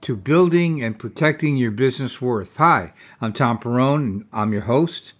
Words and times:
to 0.00 0.16
Building 0.16 0.82
and 0.82 0.98
Protecting 0.98 1.56
Your 1.56 1.70
Business 1.70 2.20
Worth. 2.20 2.56
Hi, 2.56 2.92
I'm 3.20 3.32
Tom 3.32 3.58
Perrone, 3.58 4.02
and 4.02 4.24
I'm 4.32 4.52
your 4.52 4.62
host. 4.62 5.12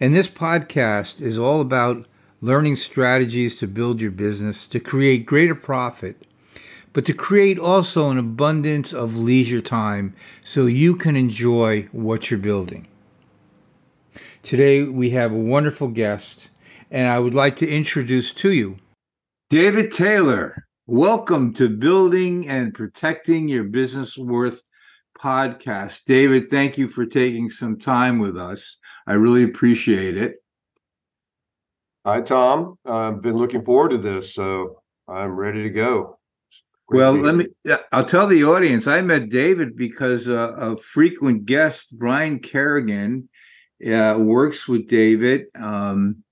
And 0.00 0.14
this 0.14 0.28
podcast 0.28 1.20
is 1.20 1.38
all 1.38 1.60
about 1.60 2.06
learning 2.40 2.76
strategies 2.76 3.56
to 3.56 3.66
build 3.66 4.00
your 4.00 4.10
business, 4.10 4.66
to 4.68 4.80
create 4.80 5.26
greater 5.26 5.54
profit, 5.54 6.26
but 6.92 7.04
to 7.06 7.12
create 7.12 7.58
also 7.58 8.10
an 8.10 8.18
abundance 8.18 8.92
of 8.92 9.16
leisure 9.16 9.60
time 9.60 10.14
so 10.44 10.66
you 10.66 10.96
can 10.96 11.16
enjoy 11.16 11.88
what 11.92 12.30
you're 12.30 12.40
building. 12.40 12.88
Today 14.42 14.82
we 14.82 15.10
have 15.10 15.32
a 15.32 15.36
wonderful 15.36 15.88
guest, 15.88 16.50
and 16.90 17.06
I 17.06 17.18
would 17.18 17.34
like 17.34 17.56
to 17.56 17.68
introduce 17.68 18.32
to 18.34 18.52
you 18.52 18.78
David 19.50 19.92
Taylor. 19.92 20.65
Welcome 20.88 21.52
to 21.54 21.68
Building 21.68 22.48
and 22.48 22.72
Protecting 22.72 23.48
Your 23.48 23.64
Business 23.64 24.16
Worth 24.16 24.62
podcast. 25.20 26.04
David, 26.04 26.48
thank 26.48 26.78
you 26.78 26.86
for 26.86 27.04
taking 27.04 27.50
some 27.50 27.76
time 27.76 28.20
with 28.20 28.38
us. 28.38 28.78
I 29.04 29.14
really 29.14 29.42
appreciate 29.42 30.16
it. 30.16 30.36
Hi, 32.04 32.20
Tom. 32.20 32.78
I've 32.86 33.20
been 33.20 33.36
looking 33.36 33.64
forward 33.64 33.90
to 33.90 33.98
this, 33.98 34.32
so 34.32 34.80
I'm 35.08 35.32
ready 35.32 35.64
to 35.64 35.70
go. 35.70 36.20
Great 36.86 36.98
well, 37.00 37.14
let 37.14 37.34
me, 37.34 37.48
I'll 37.90 38.04
tell 38.04 38.28
the 38.28 38.44
audience 38.44 38.86
I 38.86 39.00
met 39.00 39.28
David 39.28 39.76
because 39.76 40.28
uh, 40.28 40.52
a 40.56 40.76
frequent 40.76 41.46
guest, 41.46 41.88
Brian 41.90 42.38
Kerrigan, 42.38 43.28
uh, 43.84 44.14
works 44.20 44.68
with 44.68 44.86
David. 44.86 45.46
Um, 45.56 46.22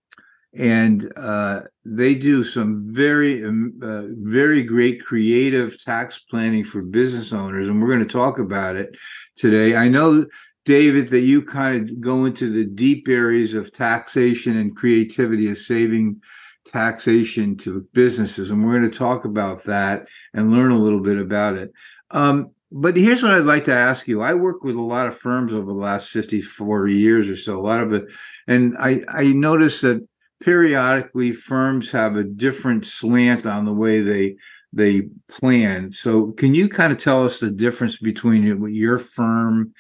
and 0.56 1.12
uh, 1.16 1.62
they 1.84 2.14
do 2.14 2.44
some 2.44 2.84
very 2.86 3.44
um, 3.44 3.72
uh, 3.83 4.02
very 4.22 4.62
great 4.62 5.05
creative 5.05 5.83
tax 5.83 6.20
planning 6.30 6.64
for 6.64 6.83
business 6.83 7.33
owners 7.33 7.69
and 7.69 7.80
we're 7.80 7.88
going 7.88 7.98
to 7.98 8.06
talk 8.06 8.38
about 8.38 8.77
it 8.77 8.96
today 9.36 9.77
i 9.77 9.88
know 9.88 10.24
david 10.64 11.08
that 11.08 11.20
you 11.20 11.42
kind 11.42 11.88
of 11.91 12.00
go 12.00 12.24
into 12.24 12.50
the 12.50 12.64
deep 12.64 13.08
areas 13.08 13.55
of 13.55 13.72
taxation 13.72 14.56
and 14.56 14.77
creativity 14.77 15.50
of 15.50 15.58
saving 15.58 16.20
taxation 16.66 17.56
to 17.56 17.86
businesses 17.92 18.50
and 18.50 18.64
we're 18.64 18.78
going 18.78 18.91
to 18.91 18.98
talk 18.98 19.24
about 19.24 19.62
that 19.64 20.06
and 20.34 20.52
learn 20.52 20.70
a 20.70 20.78
little 20.78 21.00
bit 21.00 21.18
about 21.18 21.55
it 21.55 21.72
um, 22.11 22.50
but 22.77 22.96
here's 22.96 23.22
what 23.22 23.34
I'd 23.34 23.44
like 23.44 23.66
to 23.66 23.72
ask 23.72 24.08
you. 24.08 24.20
I 24.20 24.34
work 24.34 24.64
with 24.64 24.74
a 24.74 24.83
lot 24.83 25.06
of 25.06 25.16
firms 25.16 25.52
over 25.52 25.66
the 25.66 25.72
last 25.72 26.08
54 26.08 26.89
years 26.89 27.28
or 27.28 27.36
so, 27.36 27.56
a 27.56 27.62
lot 27.62 27.80
of 27.80 27.92
it. 27.92 28.11
And 28.48 28.77
I, 28.80 29.00
I 29.08 29.27
noticed 29.27 29.83
that 29.83 30.05
periodically 30.45 31.33
firms 31.33 31.91
have 31.91 32.17
a 32.17 32.25
different 32.25 32.84
slant 32.84 33.47
on 33.47 33.64
the 33.64 33.73
way 33.73 34.00
they 34.00 34.37
they 34.73 35.03
plan. 35.28 35.92
So 35.92 36.33
can 36.33 36.55
you 36.55 36.69
kind 36.69 36.92
of 36.92 36.98
tell 36.98 37.25
us 37.25 37.39
the 37.39 37.51
difference 37.51 37.97
between 37.97 38.61
what 38.61 38.73
your 38.73 38.98
firm 38.98 39.73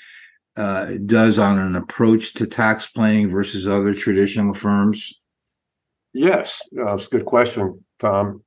uh, 0.56 0.92
does 1.04 1.38
on 1.38 1.58
an 1.58 1.74
approach 1.74 2.34
to 2.34 2.46
tax 2.46 2.86
planning 2.86 3.28
versus 3.28 3.66
other 3.66 3.92
traditional 3.92 4.54
firms? 4.54 5.12
Yes, 6.12 6.62
uh, 6.78 6.96
a 6.96 7.08
good 7.10 7.24
question, 7.24 7.84
Tom. 7.98 8.44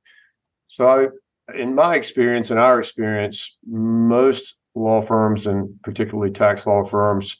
So, 0.68 0.86
I, 0.86 1.54
in 1.54 1.74
my 1.74 1.96
experience, 1.96 2.50
in 2.50 2.56
our 2.56 2.78
experience, 2.78 3.58
most 3.66 4.54
law 4.74 5.02
firms 5.02 5.46
and 5.46 5.80
particularly 5.82 6.30
tax 6.30 6.66
law 6.66 6.82
firms 6.84 7.36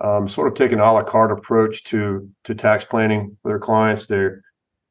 um, 0.00 0.28
sort 0.28 0.48
of 0.48 0.54
take 0.54 0.72
an 0.72 0.80
a 0.80 0.92
la 0.92 1.02
carte 1.02 1.32
approach 1.32 1.84
to 1.84 2.28
to 2.44 2.54
tax 2.54 2.84
planning 2.84 3.36
for 3.42 3.48
their 3.48 3.58
clients. 3.58 4.06
Their 4.06 4.42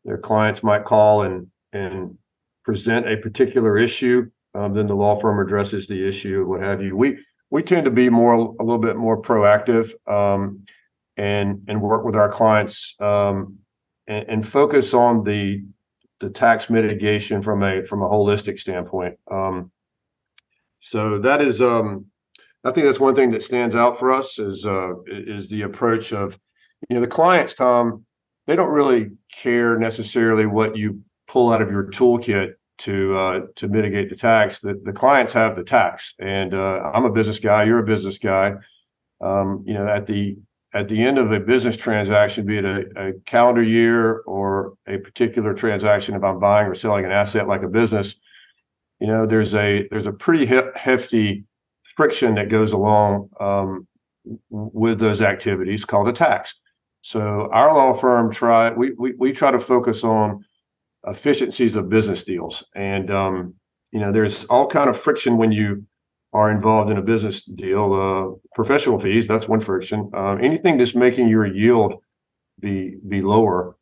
their 0.04 0.18
clients 0.18 0.64
might 0.64 0.86
call 0.86 1.24
and 1.24 1.48
and 1.74 2.18
present 2.64 3.08
a 3.08 3.18
particular 3.18 3.78
issue. 3.78 4.30
Um, 4.54 4.74
then 4.74 4.88
the 4.88 4.96
law 4.96 5.20
firm 5.20 5.40
addresses 5.40 5.88
the 5.88 6.08
issue, 6.08 6.46
what 6.46 6.62
have 6.62 6.82
you. 6.82 6.96
We 6.96 7.20
we 7.52 7.62
tend 7.62 7.86
to 7.86 7.92
be 7.92 8.10
more 8.10 8.34
a 8.34 8.64
little 8.64 8.80
bit 8.80 8.96
more 8.96 9.22
proactive 9.22 9.92
um, 10.12 10.66
and 11.18 11.62
and 11.68 11.82
work 11.82 12.04
with 12.06 12.16
our 12.16 12.30
clients 12.30 12.96
um, 13.00 13.58
and, 14.08 14.26
and, 14.30 14.48
focus 14.48 14.94
on 14.94 15.24
the 15.24 15.64
the 16.20 16.30
tax 16.30 16.70
mitigation 16.70 17.42
from 17.42 17.64
a 17.64 17.86
from 17.86 18.02
a 18.02 18.10
holistic 18.10 18.60
standpoint. 18.60 19.18
Um, 19.30 19.72
so 20.80 21.20
that 21.20 21.42
is 21.42 21.62
um, 21.62 22.08
I 22.66 22.72
think 22.72 22.86
that's 22.86 23.00
one 23.00 23.16
thing 23.16 23.30
that 23.32 23.44
stands 23.44 23.76
out 23.76 24.00
for 24.00 24.12
us 24.12 24.40
is 24.40 24.66
uh, 24.66 24.94
is 25.08 25.48
the 25.48 25.62
approach 25.62 26.12
of, 26.12 26.38
you 26.90 26.96
know, 26.96 27.02
the 27.02 27.08
clients, 27.08 27.54
Tom. 27.54 28.04
They 28.48 28.56
don't 28.56 28.72
really 28.72 29.12
care 29.32 29.78
necessarily 29.78 30.48
what 30.48 30.76
you 30.76 31.02
pull 31.28 31.52
out 31.52 31.62
of 31.62 31.72
your 31.72 31.90
toolkit 31.92 32.54
to 32.80 33.16
uh, 33.16 33.40
to 33.56 33.68
mitigate 33.68 34.10
the 34.10 34.16
tax. 34.16 34.60
The, 34.60 34.82
the 34.84 34.94
clients 34.94 35.32
have 35.34 35.56
the 35.56 35.64
tax, 35.64 36.16
and 36.20 36.56
uh, 36.56 36.92
I'm 36.94 37.06
a 37.06 37.12
business 37.12 37.40
guy. 37.40 37.66
You're 37.66 37.80
a 37.80 37.86
business 37.86 38.18
guy. 38.18 38.56
Um, 39.22 39.64
you 39.66 39.76
know, 39.76 39.88
at 39.88 40.08
the 40.08 40.38
at 40.74 40.90
the 40.90 41.02
end 41.02 41.20
of 41.20 41.32
a 41.32 41.40
business 41.40 41.78
transaction, 41.78 42.46
be 42.46 42.58
it 42.58 42.66
a, 42.66 42.86
a, 42.98 43.14
calendar 43.26 43.64
year 43.64 44.22
or 44.26 44.74
a 44.88 44.98
particular 44.98 45.54
transaction, 45.54 46.16
if 46.16 46.24
I'm 46.24 46.40
buying 46.40 46.68
or 46.68 46.76
selling 46.76 47.06
an 47.06 47.12
asset 47.12 47.48
like 47.48 47.64
a 47.64 47.70
business, 47.70 48.16
you 49.00 49.08
know, 49.08 49.26
there's 49.26 49.54
a 49.54 49.88
there's 49.90 50.08
a 50.08 50.12
pretty 50.12 50.46
he- 50.48 50.72
hefty 50.76 51.46
friction 51.96 52.36
that 52.36 52.50
goes 52.50 52.74
along 52.74 53.30
um, 53.40 53.88
with 54.50 55.00
those 55.00 55.22
activities 55.22 55.86
called 55.86 56.08
a 56.08 56.14
tax. 56.14 56.60
So 57.02 57.50
our 57.52 57.74
law 57.74 57.94
firm 57.94 58.32
try 58.32 58.72
we 58.72 58.94
we, 58.98 59.14
we 59.14 59.32
try 59.32 59.52
to 59.52 59.60
focus 59.60 60.04
on 60.04 60.44
efficiencies 61.06 61.76
of 61.76 61.88
business 61.90 62.24
deals, 62.24 62.64
and 62.76 63.12
um, 63.12 63.54
you 63.92 64.00
know 64.00 64.12
there's 64.12 64.46
all 64.46 64.68
kind 64.68 64.90
of 64.90 65.00
friction 65.00 65.38
when 65.38 65.52
you 65.52 65.86
are 66.34 66.50
involved 66.52 66.90
in 66.90 66.98
a 66.98 67.04
business 67.04 67.44
deal. 67.44 67.94
Uh, 67.94 68.50
professional 68.56 69.00
fees 69.00 69.28
that's 69.28 69.48
one 69.48 69.62
friction. 69.62 70.10
Um, 70.16 70.44
anything 70.44 70.78
that's 70.78 70.96
making 70.96 71.30
your 71.30 71.46
yield 71.46 71.94
be 72.60 72.96
be 73.08 73.22
lower, 73.22 73.78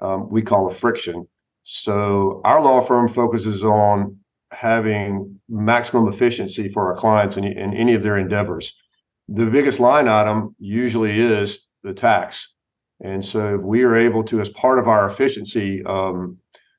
um, 0.00 0.30
we 0.30 0.40
call 0.40 0.70
a 0.70 0.74
friction. 0.74 1.26
So 1.64 2.40
our 2.44 2.62
law 2.62 2.82
firm 2.82 3.08
focuses 3.08 3.64
on 3.64 4.19
having 4.52 5.40
maximum 5.48 6.08
efficiency 6.08 6.68
for 6.68 6.86
our 6.86 6.96
clients 6.96 7.36
in, 7.36 7.44
in 7.44 7.74
any 7.74 7.94
of 7.94 8.02
their 8.02 8.18
endeavors. 8.18 8.74
The 9.28 9.46
biggest 9.46 9.80
line 9.80 10.08
item 10.08 10.54
usually 10.58 11.20
is 11.20 11.60
the 11.82 11.92
tax. 11.92 12.54
And 13.02 13.24
so 13.24 13.54
if 13.54 13.62
we 13.62 13.84
are 13.84 13.96
able 13.96 14.24
to, 14.24 14.40
as 14.40 14.48
part 14.50 14.78
of 14.78 14.88
our 14.88 15.08
efficiency 15.08 15.82
um, 15.84 16.38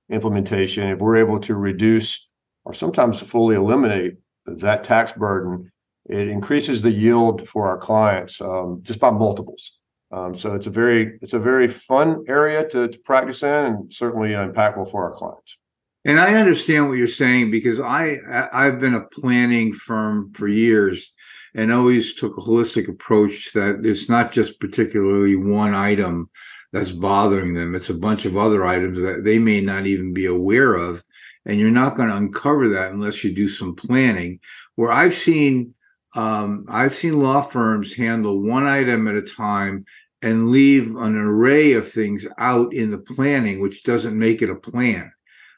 implementation, 0.09 0.90
if 0.90 1.00
we're 1.00 1.16
able 1.16 1.40
to 1.40 1.56
reduce 1.56 2.28
or 2.66 2.74
sometimes 2.74 3.22
fully 3.22 3.56
eliminate 3.56 4.16
that 4.46 4.84
tax 4.84 5.14
burden, 5.14 5.72
it 6.09 6.28
increases 6.28 6.82
the 6.82 6.92
yield 6.92 7.48
for 7.48 7.68
our 7.68 7.78
clients 7.78 8.42
um, 8.42 8.80
just 8.84 9.00
by 9.00 9.09
multiples. 9.09 9.78
Um, 10.12 10.38
so 10.38 10.56
it's 10.56 10.68
a 10.68 10.70
very 10.70 11.18
it's 11.22 11.34
a 11.34 11.40
very 11.40 11.68
fun 11.68 12.26
area 12.28 12.68
to, 12.70 12.90
to 12.90 13.00
practice 13.00 13.44
in 13.44 13.66
and 13.66 13.94
certainly 13.94 14.32
impactful 14.32 14.92
for 14.92 15.06
our 15.06 15.12
clients. 15.12 15.58
And 16.04 16.20
I 16.20 16.34
understand 16.36 16.90
what 16.90 16.98
you're 16.98 17.08
saying 17.08 17.52
because 17.52 17.80
I 17.80 18.18
I've 18.52 18.80
been 18.80 18.96
a 18.96 19.06
planning 19.06 19.72
firm 19.72 20.34
for 20.34 20.48
years 20.48 21.14
and 21.53 21.72
always 21.72 22.16
took 22.16 22.38
a 22.38 22.42
holistic 22.42 22.90
approach 22.90 23.53
that 23.53 23.86
it's 23.86 24.09
not 24.09 24.32
just 24.32 24.59
particularly 24.59 25.36
one 25.36 25.76
item 25.76 26.30
that's 26.72 26.92
bothering 26.92 27.53
them. 27.53 27.76
It's 27.76 27.90
a 27.90 27.94
bunch 27.96 28.26
of 28.26 28.38
other 28.38 28.66
items 28.66 29.02
that 29.02 29.24
they 29.26 29.38
may 29.38 29.62
not 29.62 29.86
even 29.86 30.14
be 30.14 30.26
aware 30.26 30.76
of. 30.76 31.03
And 31.46 31.59
you're 31.59 31.72
not 31.72 31.96
going 31.96 32.09
to 32.09 32.16
uncover 32.16 32.70
that 32.70 32.94
unless 32.94 33.24
you 33.24 33.34
do 33.34 33.50
some 33.50 33.76
planning. 33.76 34.40
Where 34.76 34.92
I've 34.92 35.14
seen 35.14 35.74
um, 36.14 36.66
I've 36.68 36.96
seen 36.96 37.20
law 37.20 37.42
firms 37.42 37.94
handle 37.94 38.42
one 38.42 38.66
item 38.66 39.08
at 39.08 39.16
a 39.16 39.22
time 39.22 39.86
and 40.22 40.52
leave 40.52 40.96
an 40.96 41.16
array 41.16 41.74
of 41.74 41.90
things 41.90 42.28
out 42.38 42.74
in 42.74 42.92
the 42.92 42.97
planning, 42.97 43.62
which 43.62 43.84
doesn't 43.84 44.18
make 44.18 44.42
it 44.42 44.50
a 44.50 44.56
plan. 44.56 45.12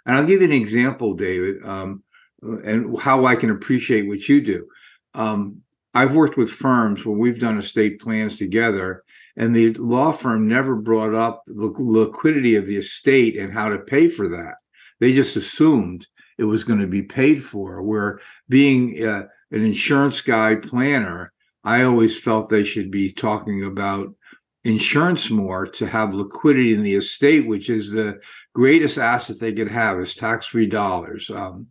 And 0.05 0.17
I'll 0.17 0.25
give 0.25 0.41
you 0.41 0.47
an 0.47 0.53
example, 0.53 1.13
David, 1.13 1.63
um, 1.63 2.03
and 2.41 3.00
how 3.00 3.25
I 3.25 3.35
can 3.35 3.50
appreciate 3.50 4.07
what 4.07 4.27
you 4.27 4.41
do. 4.41 4.67
Um, 5.13 5.61
I've 5.94 6.15
worked 6.15 6.38
with 6.38 6.50
firms 6.50 7.05
where 7.05 7.15
we've 7.15 7.39
done 7.39 7.59
estate 7.59 8.01
plans 8.01 8.35
together, 8.35 9.03
and 9.38 9.55
the 9.55 9.73
law 9.75 10.11
firm 10.11 10.47
never 10.47 10.75
brought 10.75 11.13
up 11.13 11.44
the 11.45 11.71
liquidity 11.77 12.55
of 12.55 12.65
the 12.65 12.77
estate 12.77 13.38
and 13.38 13.53
how 13.53 13.69
to 13.69 13.79
pay 13.79 14.07
for 14.07 14.27
that. 14.29 14.55
They 15.00 15.13
just 15.13 15.35
assumed 15.35 16.07
it 16.38 16.45
was 16.45 16.63
going 16.63 16.79
to 16.79 16.88
be 16.88 17.03
paid 17.03 17.44
for. 17.44 17.81
Where 17.81 18.19
being 18.50 19.05
uh, 19.05 19.23
an 19.51 19.63
insurance 19.63 20.21
guy 20.21 20.55
planner, 20.55 21.31
I 21.63 21.83
always 21.83 22.19
felt 22.19 22.50
they 22.50 22.63
should 22.63 22.89
be 22.89 23.11
talking 23.11 23.63
about 23.63 24.13
insurance 24.63 25.30
more 25.30 25.68
to 25.68 25.86
have 25.86 26.13
liquidity 26.13 26.74
in 26.74 26.83
the 26.83 26.95
estate, 26.95 27.48
which 27.48 27.69
is 27.69 27.92
the 27.92 28.19
greatest 28.54 28.98
asset 28.98 29.39
they 29.39 29.54
could 29.54 29.69
have 29.69 30.00
is 30.00 30.15
tax-free 30.15 30.68
dollars. 30.68 31.30
Um, 31.30 31.68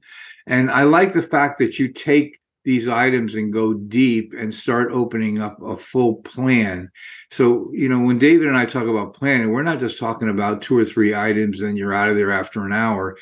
and 0.47 0.71
I 0.71 0.83
like 0.83 1.13
the 1.13 1.23
fact 1.23 1.59
that 1.59 1.79
you 1.79 1.93
take 1.93 2.39
these 2.65 2.89
items 2.89 3.35
and 3.35 3.53
go 3.53 3.75
deep 3.75 4.35
and 4.39 4.55
start 4.55 4.93
opening 4.93 5.41
up 5.41 5.61
a 5.63 5.77
full 5.77 6.17
plan. 6.17 6.89
So, 7.31 7.71
you 7.73 7.89
know, 7.89 8.01
when 8.01 8.19
David 8.19 8.47
and 8.47 8.57
I 8.57 8.67
talk 8.67 8.87
about 8.87 9.15
planning, 9.15 9.51
we're 9.51 9.63
not 9.63 9.81
just 9.81 9.99
talking 9.99 10.29
about 10.29 10.63
two 10.63 10.79
or 10.79 10.85
three 10.85 11.15
items 11.15 11.61
and 11.61 11.77
you're 11.77 11.95
out 11.95 12.11
of 12.11 12.17
there 12.17 12.31
after 12.31 12.65
an 12.65 12.73
hour. 12.73 13.17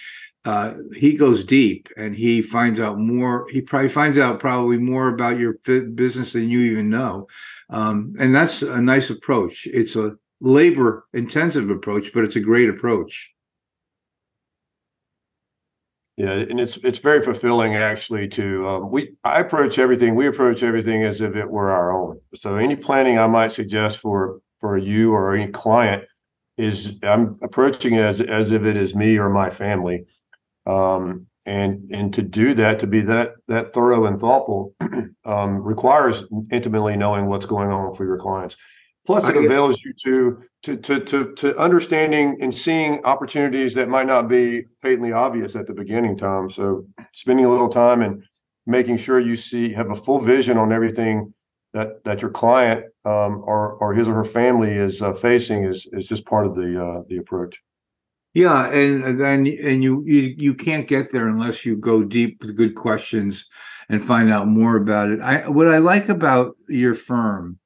Uh, 0.45 0.75
he 0.97 1.15
goes 1.15 1.45
deep 1.45 1.89
and 1.97 2.15
he 2.17 2.41
finds 2.43 2.81
out 2.81 2.99
more. 2.99 3.47
He 3.51 3.61
probably 3.61 3.91
finds 3.91 4.19
out 4.19 4.41
probably 4.41 4.79
more 4.79 5.09
about 5.09 5.39
your 5.39 5.55
business 5.55 6.33
than 6.33 6.49
you 6.49 6.61
even 6.61 6.89
know. 6.89 7.27
Um, 7.71 8.15
and 8.19 8.35
that's 8.35 8.63
a 8.63 8.81
nice 8.81 9.11
approach. 9.11 9.67
It's 9.67 9.97
a 9.97 10.13
labor 10.41 11.07
intensive 11.13 11.71
approach, 11.71 12.13
but 12.13 12.25
it's 12.25 12.37
a 12.37 12.41
great 12.41 12.69
approach. 12.69 13.33
Yeah, 16.17 16.33
and 16.33 16.61
it's 16.61 16.77
it's 16.79 16.99
very 16.99 17.25
fulfilling 17.25 17.77
actually 17.77 18.29
to 18.29 18.69
um, 18.69 18.91
we 18.91 19.15
I 19.25 19.41
approach 19.41 19.79
everything 19.79 20.15
we 20.15 20.27
approach 20.27 20.63
everything 20.63 21.03
as 21.03 21.23
if 21.23 21.35
it 21.35 21.49
were 21.49 21.71
our 21.71 21.93
own. 21.93 22.21
So 22.35 22.57
any 22.57 22.77
planning 22.77 23.19
I 23.19 23.27
might 23.27 23.53
suggest 23.53 23.99
for 23.99 24.41
for 24.61 24.77
you 24.77 25.15
or 25.15 25.35
any 25.35 25.51
client 25.51 26.05
is 26.59 26.99
I'm 27.03 27.39
approaching 27.43 27.95
it 27.95 28.01
as 28.03 28.21
as 28.21 28.53
if 28.53 28.65
it 28.65 28.77
is 28.77 28.95
me 28.95 29.17
or 29.17 29.31
my 29.31 29.49
family. 29.49 30.05
Um, 30.67 31.27
and 31.47 31.89
and 31.91 32.13
to 32.15 32.23
do 32.23 32.55
that 32.55 32.79
to 32.81 32.87
be 32.87 33.01
that 33.01 33.35
that 33.49 33.73
thorough 33.73 34.07
and 34.07 34.21
thoughtful 34.21 34.75
um, 35.25 35.63
requires 35.63 36.25
intimately 36.51 36.97
knowing 36.97 37.27
what's 37.27 37.47
going 37.47 37.71
on 37.71 37.95
for 37.95 38.05
your 38.05 38.19
clients. 38.19 38.57
Plus 39.07 39.29
it 39.29 39.37
avails 39.37 39.81
you 39.83 39.93
to 40.05 40.43
to 40.63 40.77
to 40.77 41.01
to 41.01 41.35
to 41.35 41.59
understanding 41.59 42.37
and 42.41 42.55
seeing 42.55 43.05
opportunities 43.05 43.75
that 43.75 43.89
might 43.89 44.07
not 44.07 44.29
be 44.29 44.65
patently 44.83 45.13
obvious 45.13 45.57
at 45.57 45.67
the 45.67 45.73
beginning 45.73 46.17
tom. 46.17 46.51
So 46.51 46.87
spending 47.15 47.47
a 47.47 47.51
little 47.51 47.71
time 47.71 48.03
and 48.03 48.23
making 48.67 48.99
sure 48.99 49.19
you 49.19 49.37
see 49.37 49.73
have 49.73 49.91
a 49.91 49.95
full 49.95 50.21
vision 50.21 50.59
on 50.59 50.73
everything 50.73 51.33
that 51.73 52.05
that 52.05 52.21
your 52.21 52.31
client 52.31 52.85
um, 53.05 53.43
or 53.47 53.73
or 53.75 53.95
his 53.95 54.07
or 54.07 54.15
her 54.15 54.25
family 54.25 54.71
is 54.71 55.01
uh, 55.01 55.13
facing 55.15 55.65
is 55.65 55.87
is 55.93 56.07
just 56.07 56.27
part 56.27 56.47
of 56.47 56.55
the 56.55 56.85
uh, 56.85 57.03
the 57.09 57.17
approach 57.17 57.61
yeah, 58.35 58.71
and 58.71 59.21
then 59.21 59.47
and 59.63 59.83
you 59.83 60.05
you 60.07 60.35
you 60.39 60.55
can't 60.55 60.87
get 60.87 61.11
there 61.11 61.29
unless 61.29 61.65
you 61.65 61.77
go 61.77 62.05
deep 62.05 62.41
with 62.41 62.57
good 62.57 62.75
questions 62.75 63.47
and 63.89 64.05
find 64.05 64.31
out 64.31 64.47
more 64.47 64.77
about 64.77 65.11
it. 65.11 65.21
I 65.21 65.49
what 65.49 65.69
I 65.69 65.79
like 65.79 66.09
about 66.09 66.57
your 66.69 66.95
firm, 66.95 67.59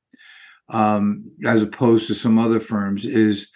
um, 0.71 1.31
as 1.45 1.63
opposed 1.63 2.07
to 2.07 2.15
some 2.15 2.39
other 2.39 2.61
firms, 2.61 3.05
is 3.05 3.49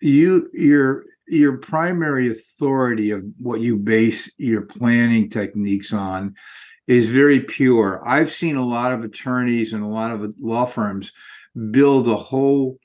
you 0.00 0.48
your 0.52 1.04
your 1.28 1.58
primary 1.58 2.30
authority 2.30 3.10
of 3.10 3.22
what 3.38 3.60
you 3.60 3.76
base 3.76 4.30
your 4.38 4.62
planning 4.62 5.30
techniques 5.30 5.92
on 5.92 6.34
is 6.88 7.10
very 7.10 7.40
pure. 7.40 8.00
I've 8.06 8.30
seen 8.30 8.56
a 8.56 8.66
lot 8.66 8.92
of 8.92 9.02
attorneys 9.02 9.72
and 9.72 9.82
a 9.82 9.88
lot 9.88 10.12
of 10.12 10.34
law 10.40 10.66
firms 10.66 11.12
build 11.70 12.08
a 12.08 12.16
whole 12.16 12.78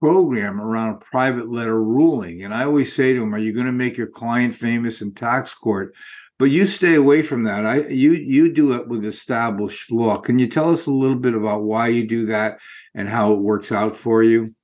program 0.00 0.60
around 0.60 1.00
private 1.00 1.50
letter 1.50 1.82
ruling. 1.82 2.42
And 2.42 2.54
I 2.54 2.64
always 2.64 2.94
say 2.94 3.12
to 3.14 3.20
them, 3.20 3.34
"Are 3.34 3.38
you 3.38 3.52
going 3.52 3.66
to 3.66 3.72
make 3.72 3.96
your 3.96 4.06
client 4.06 4.54
famous 4.54 5.02
in 5.02 5.14
tax 5.14 5.54
court?" 5.54 5.94
But 6.38 6.46
you 6.46 6.66
stay 6.66 6.94
away 6.94 7.22
from 7.22 7.44
that. 7.44 7.66
I 7.66 7.86
you 7.88 8.12
you 8.12 8.52
do 8.52 8.72
it 8.72 8.88
with 8.88 9.04
established 9.04 9.92
law. 9.92 10.18
Can 10.18 10.38
you 10.38 10.48
tell 10.48 10.70
us 10.70 10.86
a 10.86 10.90
little 10.90 11.16
bit 11.18 11.34
about 11.34 11.62
why 11.64 11.88
you 11.88 12.06
do 12.06 12.26
that 12.26 12.58
and 12.94 13.08
how 13.08 13.32
it 13.32 13.40
works 13.40 13.70
out 13.72 13.94
for 13.94 14.22
you? 14.22 14.54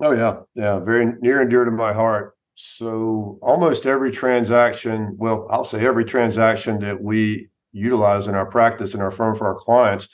Oh 0.00 0.12
yeah, 0.12 0.40
yeah, 0.54 0.78
very 0.80 1.12
near 1.20 1.42
and 1.42 1.50
dear 1.50 1.64
to 1.64 1.70
my 1.70 1.92
heart. 1.92 2.34
So 2.54 3.38
almost 3.42 3.86
every 3.86 4.10
transaction, 4.10 5.16
well, 5.18 5.46
I'll 5.50 5.64
say 5.64 5.84
every 5.86 6.04
transaction 6.04 6.80
that 6.80 7.02
we 7.02 7.48
utilize 7.72 8.26
in 8.26 8.34
our 8.34 8.46
practice 8.46 8.94
in 8.94 9.00
our 9.00 9.10
firm 9.10 9.36
for 9.36 9.46
our 9.46 9.54
clients 9.54 10.08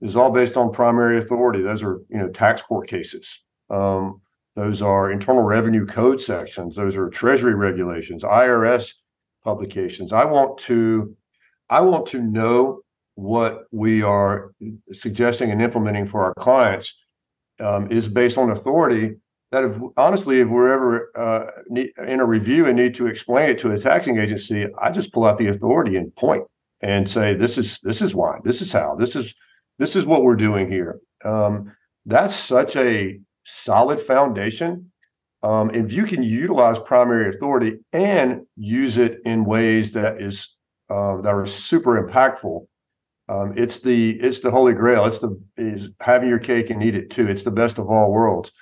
is 0.00 0.16
all 0.16 0.30
based 0.30 0.56
on 0.56 0.72
primary 0.72 1.18
authority. 1.18 1.62
Those 1.62 1.82
are, 1.82 2.00
you 2.10 2.18
know, 2.18 2.28
tax 2.28 2.62
court 2.62 2.88
cases. 2.88 3.42
Um, 3.70 4.20
those 4.56 4.82
are 4.82 5.10
Internal 5.10 5.42
Revenue 5.42 5.86
Code 5.86 6.20
sections. 6.20 6.76
Those 6.76 6.96
are 6.96 7.08
Treasury 7.08 7.54
regulations, 7.54 8.22
IRS 8.22 8.92
publications. 9.42 10.12
I 10.12 10.24
want 10.24 10.58
to, 10.58 11.16
I 11.70 11.80
want 11.80 12.06
to 12.08 12.20
know 12.20 12.80
what 13.16 13.64
we 13.72 14.02
are 14.02 14.52
suggesting 14.92 15.50
and 15.50 15.62
implementing 15.62 16.06
for 16.06 16.22
our 16.22 16.34
clients 16.34 16.94
um, 17.60 17.90
is 17.90 18.08
based 18.08 18.38
on 18.38 18.50
authority. 18.50 19.16
That 19.50 19.64
if 19.64 19.76
honestly, 19.96 20.40
if 20.40 20.48
we're 20.48 20.72
ever 20.72 21.10
uh, 21.14 21.46
in 22.06 22.20
a 22.20 22.24
review 22.24 22.66
and 22.66 22.76
need 22.76 22.94
to 22.96 23.06
explain 23.06 23.48
it 23.48 23.58
to 23.60 23.70
a 23.70 23.78
taxing 23.78 24.18
agency, 24.18 24.66
I 24.80 24.90
just 24.90 25.12
pull 25.12 25.24
out 25.24 25.38
the 25.38 25.46
authority 25.46 25.96
and 25.96 26.14
point 26.16 26.44
and 26.80 27.08
say, 27.08 27.34
"This 27.34 27.56
is 27.56 27.78
this 27.82 28.02
is 28.02 28.14
why. 28.16 28.38
This 28.42 28.62
is 28.62 28.72
how. 28.72 28.96
This 28.96 29.14
is 29.14 29.32
this 29.78 29.94
is 29.94 30.06
what 30.06 30.24
we're 30.24 30.34
doing 30.34 30.68
here." 30.68 30.98
Um, 31.24 31.72
that's 32.06 32.34
such 32.34 32.74
a 32.74 33.20
solid 33.44 34.00
foundation. 34.00 34.90
Um, 35.42 35.70
if 35.70 35.92
you 35.92 36.04
can 36.04 36.22
utilize 36.22 36.78
primary 36.78 37.28
authority 37.28 37.78
and 37.92 38.46
use 38.56 38.96
it 38.96 39.20
in 39.24 39.44
ways 39.44 39.92
that 39.92 40.20
is 40.20 40.56
uh, 40.90 41.20
that 41.20 41.34
are 41.34 41.46
super 41.46 42.02
impactful, 42.02 42.66
um, 43.28 43.52
it's 43.56 43.80
the 43.80 44.12
it's 44.20 44.40
the 44.40 44.50
holy 44.50 44.72
grail. 44.72 45.04
It's 45.04 45.18
the 45.18 45.38
is 45.56 45.90
having 46.00 46.28
your 46.28 46.38
cake 46.38 46.70
and 46.70 46.82
eat 46.82 46.94
it 46.94 47.10
too. 47.10 47.28
It's 47.28 47.42
the 47.42 47.50
best 47.50 47.78
of 47.78 47.88
all 47.88 48.12
worlds. 48.12 48.52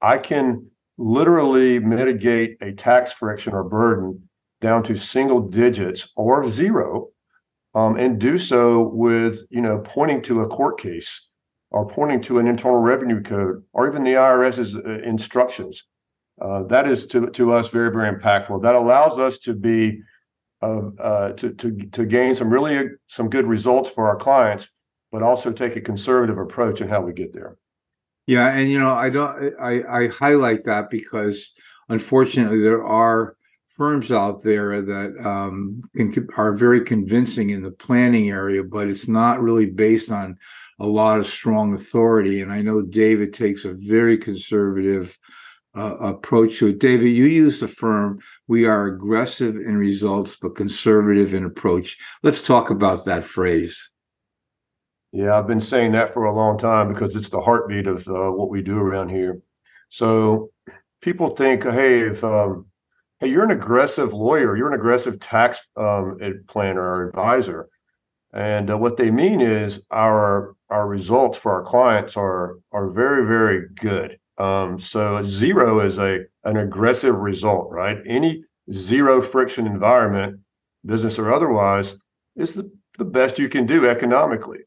I 0.00 0.18
can 0.18 0.66
literally 0.98 1.78
mitigate 1.78 2.56
a 2.60 2.72
tax 2.72 3.12
friction 3.12 3.52
or 3.52 3.64
burden 3.64 4.28
down 4.60 4.82
to 4.84 4.96
single 4.96 5.40
digits 5.40 6.08
or 6.16 6.48
zero, 6.48 7.08
um, 7.74 7.96
and 7.96 8.18
do 8.18 8.38
so 8.38 8.88
with 8.88 9.44
you 9.50 9.60
know 9.60 9.80
pointing 9.84 10.22
to 10.22 10.42
a 10.42 10.48
court 10.48 10.78
case 10.78 11.28
or 11.72 11.86
pointing 11.86 12.20
to 12.20 12.38
an 12.38 12.46
internal 12.46 12.78
revenue 12.78 13.22
code 13.22 13.62
or 13.72 13.88
even 13.88 14.04
the 14.04 14.14
IRS's 14.14 14.76
uh, 14.76 15.00
instructions. 15.04 15.84
Uh, 16.40 16.62
that 16.64 16.86
is 16.86 17.06
to, 17.06 17.28
to 17.30 17.52
us 17.52 17.68
very, 17.68 17.90
very 17.90 18.12
impactful. 18.12 18.62
That 18.62 18.74
allows 18.74 19.18
us 19.18 19.38
to 19.38 19.54
be 19.54 20.00
uh, 20.62 20.90
uh, 21.00 21.32
to, 21.32 21.52
to, 21.54 21.76
to 21.90 22.06
gain 22.06 22.34
some 22.34 22.50
really 22.50 22.88
some 23.08 23.28
good 23.28 23.46
results 23.46 23.90
for 23.90 24.06
our 24.06 24.16
clients, 24.16 24.68
but 25.10 25.22
also 25.22 25.52
take 25.52 25.76
a 25.76 25.80
conservative 25.80 26.38
approach 26.38 26.80
in 26.80 26.88
how 26.88 27.00
we 27.00 27.12
get 27.12 27.32
there. 27.32 27.56
Yeah, 28.26 28.48
and 28.54 28.70
you 28.70 28.78
know, 28.78 28.92
I 28.94 29.10
don't 29.10 29.54
I, 29.60 29.82
I 29.82 30.08
highlight 30.08 30.64
that 30.64 30.88
because 30.90 31.52
unfortunately 31.88 32.60
there 32.60 32.84
are 32.84 33.36
firms 33.76 34.12
out 34.12 34.42
there 34.42 34.82
that 34.82 35.16
um, 35.26 35.82
can, 35.96 36.28
are 36.36 36.52
very 36.52 36.84
convincing 36.84 37.50
in 37.50 37.62
the 37.62 37.70
planning 37.70 38.30
area, 38.30 38.62
but 38.62 38.88
it's 38.88 39.08
not 39.08 39.42
really 39.42 39.66
based 39.66 40.12
on 40.12 40.36
a 40.82 40.86
lot 40.86 41.20
of 41.20 41.28
strong 41.28 41.74
authority. 41.74 42.40
And 42.40 42.52
I 42.52 42.60
know 42.60 42.82
David 42.82 43.32
takes 43.32 43.64
a 43.64 43.72
very 43.72 44.18
conservative 44.18 45.16
uh, 45.76 45.96
approach 45.98 46.58
to 46.58 46.66
it. 46.66 46.80
David, 46.80 47.06
you 47.06 47.26
use 47.26 47.60
the 47.60 47.68
firm, 47.68 48.18
we 48.48 48.66
are 48.66 48.86
aggressive 48.86 49.54
in 49.54 49.76
results, 49.76 50.36
but 50.42 50.56
conservative 50.56 51.34
in 51.34 51.44
approach. 51.44 51.96
Let's 52.24 52.42
talk 52.42 52.70
about 52.70 53.04
that 53.04 53.22
phrase. 53.22 53.90
Yeah, 55.12 55.38
I've 55.38 55.46
been 55.46 55.60
saying 55.60 55.92
that 55.92 56.12
for 56.12 56.24
a 56.24 56.34
long 56.34 56.58
time 56.58 56.92
because 56.92 57.14
it's 57.14 57.28
the 57.28 57.40
heartbeat 57.40 57.86
of 57.86 58.06
uh, 58.08 58.32
what 58.32 58.50
we 58.50 58.60
do 58.60 58.78
around 58.78 59.10
here. 59.10 59.40
So 59.88 60.50
people 61.00 61.36
think, 61.36 61.62
hey, 61.62 62.00
if 62.00 62.24
um, 62.24 62.66
hey, 63.20 63.28
you're 63.28 63.44
an 63.44 63.50
aggressive 63.52 64.12
lawyer, 64.12 64.56
you're 64.56 64.72
an 64.72 64.78
aggressive 64.78 65.20
tax 65.20 65.60
um, 65.76 66.18
planner 66.48 66.82
or 66.82 67.08
advisor, 67.08 67.68
and 68.32 68.70
uh, 68.70 68.78
what 68.78 68.96
they 68.96 69.10
mean 69.10 69.42
is 69.42 69.82
our 69.90 70.56
our 70.72 70.88
results 70.88 71.38
for 71.38 71.52
our 71.52 71.62
clients 71.62 72.16
are 72.16 72.56
are 72.72 72.88
very 72.90 73.26
very 73.26 73.68
good. 73.74 74.18
Um, 74.38 74.80
so 74.80 75.22
zero 75.22 75.80
is 75.80 75.98
a 75.98 76.20
an 76.44 76.56
aggressive 76.56 77.14
result, 77.14 77.70
right? 77.70 77.98
Any 78.06 78.44
zero 78.72 79.22
friction 79.22 79.66
environment, 79.66 80.40
business 80.84 81.18
or 81.18 81.32
otherwise, 81.32 81.94
is 82.36 82.54
the, 82.54 82.70
the 82.98 83.04
best 83.04 83.38
you 83.38 83.48
can 83.48 83.66
do 83.66 83.86
economically. 83.86 84.60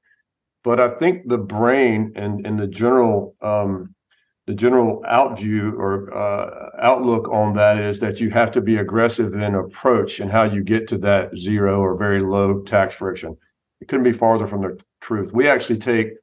But 0.64 0.80
I 0.80 0.90
think 0.90 1.28
the 1.28 1.40
brain 1.40 2.14
and 2.16 2.46
and 2.46 2.60
the 2.60 2.68
general 2.68 3.36
um, 3.42 3.96
the 4.46 4.54
general 4.54 5.04
outview 5.08 5.74
or 5.74 6.14
uh, 6.14 6.70
outlook 6.80 7.28
on 7.30 7.56
that 7.56 7.80
is 7.80 8.00
that 8.00 8.20
you 8.20 8.30
have 8.30 8.52
to 8.52 8.62
be 8.62 8.78
aggressive 8.78 9.34
in 9.34 9.56
approach 9.56 10.20
and 10.20 10.30
how 10.30 10.44
you 10.44 10.64
get 10.64 10.88
to 10.90 11.00
that 11.00 11.36
zero 11.36 11.80
or 11.80 11.98
very 11.98 12.22
low 12.22 12.62
tax 12.62 12.94
friction 12.94 13.36
it 13.82 13.88
couldn't 13.88 14.04
be 14.04 14.12
farther 14.12 14.48
from 14.48 14.62
the 14.62 14.80
truth. 15.06 15.32
We 15.34 15.48
actually 15.48 15.80
take 15.80 16.14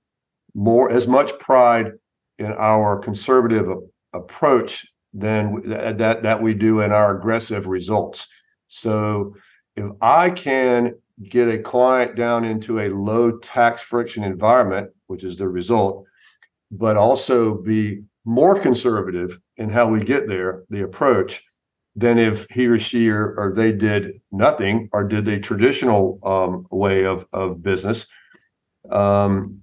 more 0.54 0.90
as 0.90 1.06
much 1.06 1.38
pride 1.38 1.92
in 2.38 2.52
our 2.52 2.98
conservative 2.98 3.68
approach 4.12 4.86
than 5.14 5.60
that 5.68 6.22
that 6.22 6.42
we 6.42 6.54
do 6.54 6.80
in 6.80 6.90
our 6.90 7.16
aggressive 7.16 7.66
results. 7.66 8.26
So 8.68 9.36
if 9.76 9.90
I 10.00 10.30
can 10.30 10.94
get 11.28 11.48
a 11.48 11.58
client 11.58 12.16
down 12.16 12.44
into 12.44 12.80
a 12.80 12.88
low 12.88 13.38
tax 13.38 13.82
friction 13.82 14.24
environment, 14.24 14.90
which 15.06 15.22
is 15.22 15.36
the 15.36 15.48
result, 15.48 16.04
but 16.70 16.96
also 16.96 17.54
be 17.54 18.02
more 18.24 18.58
conservative 18.58 19.38
in 19.58 19.68
how 19.68 19.86
we 19.88 20.02
get 20.02 20.26
there, 20.26 20.64
the 20.70 20.82
approach, 20.82 21.44
than 21.94 22.18
if 22.18 22.46
he 22.50 22.66
or 22.66 22.78
she 22.78 23.10
or, 23.10 23.34
or 23.36 23.52
they 23.54 23.70
did 23.70 24.20
nothing 24.32 24.88
or 24.92 25.04
did 25.04 25.24
the 25.24 25.38
traditional 25.38 26.18
um, 26.24 26.66
way 26.70 27.04
of 27.04 27.26
of 27.32 27.62
business. 27.62 28.06
Um, 28.90 29.62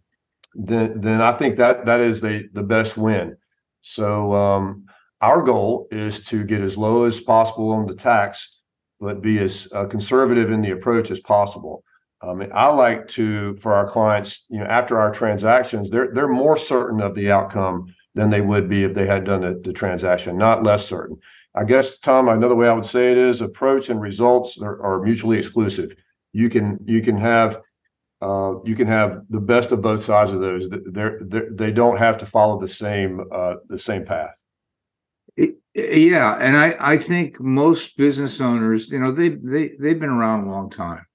then 0.56 1.00
then 1.02 1.22
I 1.22 1.32
think 1.34 1.58
that 1.58 1.86
that 1.86 2.02
is 2.02 2.22
the 2.22 2.50
the 2.54 2.64
best 2.64 2.98
win. 2.98 3.38
So 3.82 4.34
um, 4.34 4.86
our 5.22 5.42
goal 5.42 5.88
is 5.92 6.26
to 6.28 6.44
get 6.44 6.62
as 6.62 6.78
low 6.78 7.04
as 7.04 7.20
possible 7.22 7.72
on 7.72 7.86
the 7.86 7.96
tax, 7.96 8.62
but 9.00 9.22
be 9.22 9.40
as 9.40 9.68
uh, 9.74 9.86
conservative 9.86 10.52
in 10.52 10.62
the 10.62 10.72
approach 10.72 11.12
as 11.12 11.20
possible. 11.20 11.84
Um, 12.22 12.46
I 12.54 12.68
like 12.68 13.08
to 13.10 13.56
for 13.58 13.74
our 13.74 13.90
clients, 13.90 14.46
you 14.50 14.60
know, 14.60 14.66
after 14.66 15.00
our 15.00 15.12
transactions, 15.12 15.90
they're 15.90 16.12
they're 16.14 16.28
more 16.28 16.58
certain 16.58 17.02
of 17.02 17.16
the 17.16 17.32
outcome 17.32 17.86
than 18.16 18.30
they 18.30 18.42
would 18.42 18.68
be 18.68 18.84
if 18.84 18.94
they 18.94 19.06
had 19.06 19.24
done 19.24 19.42
the, 19.42 19.62
the 19.64 19.72
transaction, 19.72 20.38
not 20.38 20.64
less 20.64 20.86
certain. 20.86 21.18
I 21.56 21.64
guess 21.64 22.00
Tom, 22.00 22.28
another 22.28 22.56
way 22.56 22.68
I 22.68 22.74
would 22.74 22.86
say 22.86 23.12
it 23.12 23.18
is 23.18 23.42
approach 23.42 23.90
and 23.90 24.02
results 24.02 24.58
are, 24.62 24.82
are 24.84 25.02
mutually 25.02 25.40
exclusive. 25.40 25.96
You 26.34 26.50
can 26.50 26.78
you 26.86 27.02
can 27.02 27.18
have 27.18 27.62
uh, 28.22 28.56
you 28.66 28.76
can 28.76 28.88
have 28.88 29.22
the 29.30 29.40
best 29.40 29.72
of 29.72 29.82
both 29.82 30.04
sides 30.04 30.32
of 30.32 30.42
those. 30.42 30.70
They're, 30.70 31.20
they're, 31.22 31.50
they 31.52 31.72
don't 31.72 31.98
have 31.98 32.18
to 32.18 32.26
follow 32.26 32.60
the 32.60 32.68
same 32.68 33.24
uh, 33.32 33.56
the 33.68 33.80
same 33.80 34.06
path. 34.06 34.36
Yeah, 35.76 36.36
and 36.40 36.58
I 36.58 36.76
I 36.80 36.98
think 36.98 37.40
most 37.40 37.96
business 37.96 38.42
owners, 38.42 38.90
you 38.90 39.00
know, 39.00 39.12
they 39.12 39.30
they 39.30 39.72
they've 39.80 40.00
been 40.00 40.10
around 40.10 40.48
a 40.48 40.52
long 40.52 40.70
time, 40.70 41.06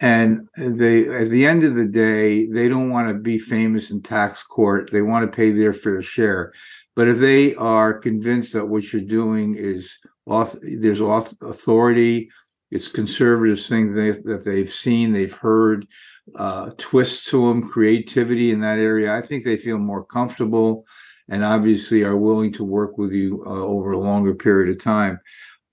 and 0.00 0.48
they 0.56 1.08
at 1.08 1.28
the 1.28 1.46
end 1.46 1.62
of 1.62 1.74
the 1.74 1.86
day, 1.86 2.46
they 2.46 2.68
don't 2.68 2.90
want 2.90 3.08
to 3.08 3.14
be 3.14 3.38
famous 3.38 3.90
in 3.90 4.02
tax 4.02 4.42
court. 4.42 4.90
They 4.90 5.02
want 5.02 5.30
to 5.30 5.36
pay 5.36 5.52
their 5.52 5.74
fair 5.74 6.02
share. 6.02 6.52
But 6.96 7.08
if 7.08 7.18
they 7.18 7.54
are 7.54 7.94
convinced 7.94 8.52
that 8.52 8.66
what 8.66 8.92
you're 8.92 9.02
doing 9.02 9.54
is 9.54 9.98
off, 10.26 10.56
there's 10.62 11.00
authority, 11.00 12.30
it's 12.70 12.88
conservative 12.88 13.64
things 13.64 14.22
that 14.24 14.42
they've 14.44 14.72
seen, 14.72 15.12
they've 15.12 15.32
heard, 15.32 15.86
uh, 16.36 16.70
twists 16.78 17.30
to 17.30 17.48
them, 17.48 17.68
creativity 17.68 18.50
in 18.50 18.60
that 18.60 18.78
area. 18.78 19.14
I 19.14 19.22
think 19.22 19.44
they 19.44 19.56
feel 19.56 19.78
more 19.78 20.04
comfortable 20.04 20.84
and 21.28 21.44
obviously 21.44 22.02
are 22.02 22.16
willing 22.16 22.52
to 22.54 22.64
work 22.64 22.98
with 22.98 23.12
you 23.12 23.42
uh, 23.46 23.50
over 23.50 23.92
a 23.92 23.98
longer 23.98 24.34
period 24.34 24.74
of 24.74 24.82
time. 24.82 25.18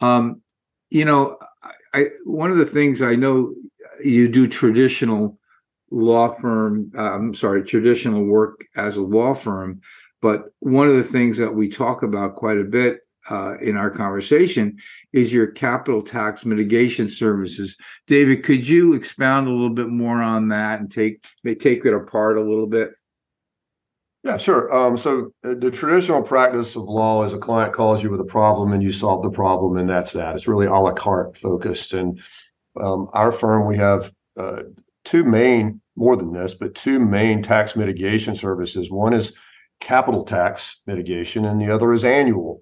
Um, 0.02 0.42
you 0.90 1.06
know, 1.06 1.38
I, 1.94 2.06
one 2.26 2.52
of 2.52 2.58
the 2.58 2.66
things 2.66 3.02
I 3.02 3.16
know 3.16 3.54
you 4.04 4.28
do 4.28 4.48
traditional 4.48 5.38
law 5.92 6.34
firm, 6.40 6.92
uh, 6.98 7.14
I'm 7.14 7.34
sorry, 7.34 7.64
traditional 7.64 8.24
work 8.24 8.64
as 8.76 8.98
a 8.98 9.04
law 9.04 9.34
firm, 9.34 9.82
but 10.22 10.46
one 10.60 10.88
of 10.88 10.96
the 10.96 11.04
things 11.04 11.38
that 11.38 11.54
we 11.54 11.70
talk 11.70 12.04
about 12.04 12.36
quite 12.36 12.58
a 12.58 12.64
bit 12.64 13.00
uh, 13.30 13.58
in 13.62 13.78
our 13.78 13.90
conversation 13.90 14.78
is 15.14 15.32
your 15.32 15.48
capital 15.48 16.02
tax 16.02 16.46
mitigation 16.46 17.10
services. 17.10 17.78
David, 18.08 18.44
could 18.44 18.68
you 18.68 18.94
expound 18.94 19.48
a 19.48 19.52
little 19.52 19.70
bit 19.70 19.90
more 19.90 20.22
on 20.22 20.50
that 20.50 20.80
and 20.80 20.92
take 20.92 21.26
take 21.60 21.86
it 21.86 21.94
apart 21.94 22.38
a 22.38 22.42
little 22.42 22.68
bit? 22.68 22.92
Yeah, 24.24 24.38
sure. 24.38 24.74
Um, 24.76 24.98
so 24.98 25.32
uh, 25.46 25.56
the 25.58 25.72
traditional 25.72 26.22
practice 26.22 26.76
of 26.76 26.84
law 26.84 27.24
is 27.24 27.34
a 27.34 27.38
client 27.38 27.74
calls 27.74 28.04
you 28.04 28.10
with 28.10 28.20
a 28.20 28.26
problem 28.26 28.74
and 28.74 28.84
you 28.84 28.92
solve 28.92 29.24
the 29.24 29.30
problem, 29.30 29.78
and 29.78 29.90
that's 29.90 30.12
that. 30.14 30.36
It's 30.36 30.48
really 30.48 30.68
a 30.68 30.74
la 30.74 30.92
carte 30.92 31.38
focused. 31.38 31.94
And 31.94 32.20
um, 32.80 33.10
our 33.14 33.32
firm, 33.32 33.66
we 33.66 33.78
have 33.78 34.12
uh, 34.36 34.64
two 35.06 35.24
main, 35.24 35.80
more 35.96 36.18
than 36.18 36.34
this, 36.34 36.54
but 36.54 36.76
two 36.76 37.00
main 37.00 37.42
tax 37.42 37.78
mitigation 37.78 38.36
services. 38.36 38.92
One 38.92 39.14
is 39.14 39.38
capital 39.80 40.26
tax 40.26 40.82
mitigation, 40.86 41.46
and 41.46 41.62
the 41.62 41.74
other 41.74 41.94
is 41.94 42.04
annual 42.04 42.62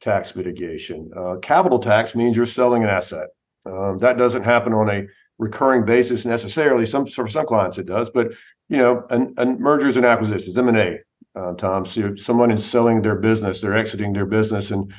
tax 0.00 0.34
mitigation. 0.36 1.10
Uh, 1.16 1.36
capital 1.36 1.78
tax 1.78 2.14
means 2.14 2.36
you're 2.36 2.46
selling 2.46 2.82
an 2.82 2.88
asset. 2.88 3.28
Um, 3.64 3.98
that 3.98 4.18
doesn't 4.18 4.42
happen 4.42 4.72
on 4.72 4.88
a 4.88 5.06
recurring 5.38 5.84
basis 5.84 6.24
necessarily. 6.24 6.86
Some 6.86 7.06
for 7.06 7.26
some 7.28 7.46
clients 7.46 7.78
it 7.78 7.86
does, 7.86 8.10
but 8.10 8.32
you 8.68 8.78
know, 8.78 9.04
and, 9.10 9.38
and 9.38 9.58
mergers 9.60 9.96
and 9.96 10.06
acquisitions, 10.06 10.56
M 10.56 10.68
and 10.68 10.78
A. 10.78 10.98
Uh, 11.34 11.52
Tom, 11.54 11.84
so 11.84 12.14
someone 12.14 12.50
is 12.50 12.64
selling 12.64 13.02
their 13.02 13.16
business, 13.16 13.60
they're 13.60 13.76
exiting 13.76 14.12
their 14.14 14.24
business, 14.24 14.70
and 14.70 14.90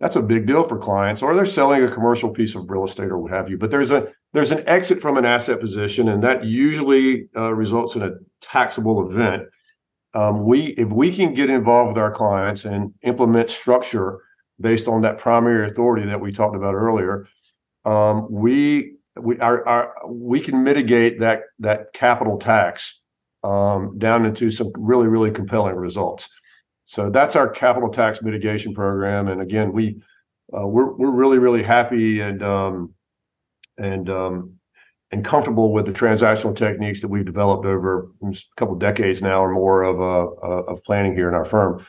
that's 0.00 0.16
a 0.16 0.22
big 0.22 0.46
deal 0.46 0.62
for 0.64 0.78
clients. 0.78 1.22
Or 1.22 1.34
they're 1.34 1.46
selling 1.46 1.82
a 1.82 1.88
commercial 1.88 2.30
piece 2.30 2.54
of 2.54 2.68
real 2.68 2.84
estate 2.84 3.10
or 3.10 3.18
what 3.18 3.30
have 3.30 3.48
you. 3.48 3.56
But 3.56 3.70
there's 3.70 3.90
a 3.90 4.12
there's 4.34 4.50
an 4.50 4.62
exit 4.68 5.00
from 5.00 5.16
an 5.16 5.24
asset 5.24 5.60
position, 5.60 6.08
and 6.08 6.22
that 6.22 6.44
usually 6.44 7.28
uh, 7.36 7.54
results 7.54 7.94
in 7.94 8.02
a 8.02 8.12
taxable 8.40 9.10
event. 9.10 9.44
Um, 10.14 10.44
we 10.44 10.66
if 10.78 10.90
we 10.90 11.14
can 11.14 11.34
get 11.34 11.50
involved 11.50 11.88
with 11.88 11.98
our 11.98 12.10
clients 12.10 12.64
and 12.64 12.92
implement 13.02 13.50
structure 13.50 14.20
based 14.60 14.88
on 14.88 15.02
that 15.02 15.18
primary 15.18 15.66
authority 15.68 16.06
that 16.06 16.20
we 16.20 16.32
talked 16.32 16.56
about 16.56 16.74
earlier, 16.74 17.26
um, 17.84 18.26
we 18.30 18.96
we 19.20 19.38
our 19.40 19.94
we 20.06 20.40
can 20.40 20.62
mitigate 20.62 21.20
that 21.20 21.42
that 21.58 21.92
capital 21.92 22.38
tax 22.38 23.00
um, 23.44 23.98
down 23.98 24.24
into 24.24 24.50
some 24.50 24.72
really 24.76 25.08
really 25.08 25.30
compelling 25.30 25.76
results. 25.76 26.28
So 26.84 27.10
that's 27.10 27.36
our 27.36 27.48
capital 27.48 27.90
tax 27.90 28.22
mitigation 28.22 28.74
program, 28.74 29.28
and 29.28 29.40
again, 29.40 29.72
we 29.72 30.00
uh, 30.56 30.66
we're 30.66 30.92
we're 30.94 31.10
really 31.10 31.38
really 31.38 31.62
happy 31.62 32.20
and 32.20 32.42
um, 32.42 32.94
and 33.76 34.08
um, 34.08 34.58
and 35.10 35.24
comfortable 35.24 35.72
with 35.72 35.86
the 35.86 35.92
transactional 35.92 36.54
techniques 36.54 37.00
that 37.00 37.08
we've 37.08 37.24
developed 37.24 37.66
over 37.66 38.10
a 38.22 38.34
couple 38.56 38.74
decades 38.74 39.22
now 39.22 39.42
or 39.42 39.52
more 39.52 39.82
of 39.82 40.00
uh, 40.00 40.62
of 40.64 40.82
planning 40.84 41.14
here 41.14 41.28
in 41.28 41.34
our 41.34 41.44
firm. 41.44 41.84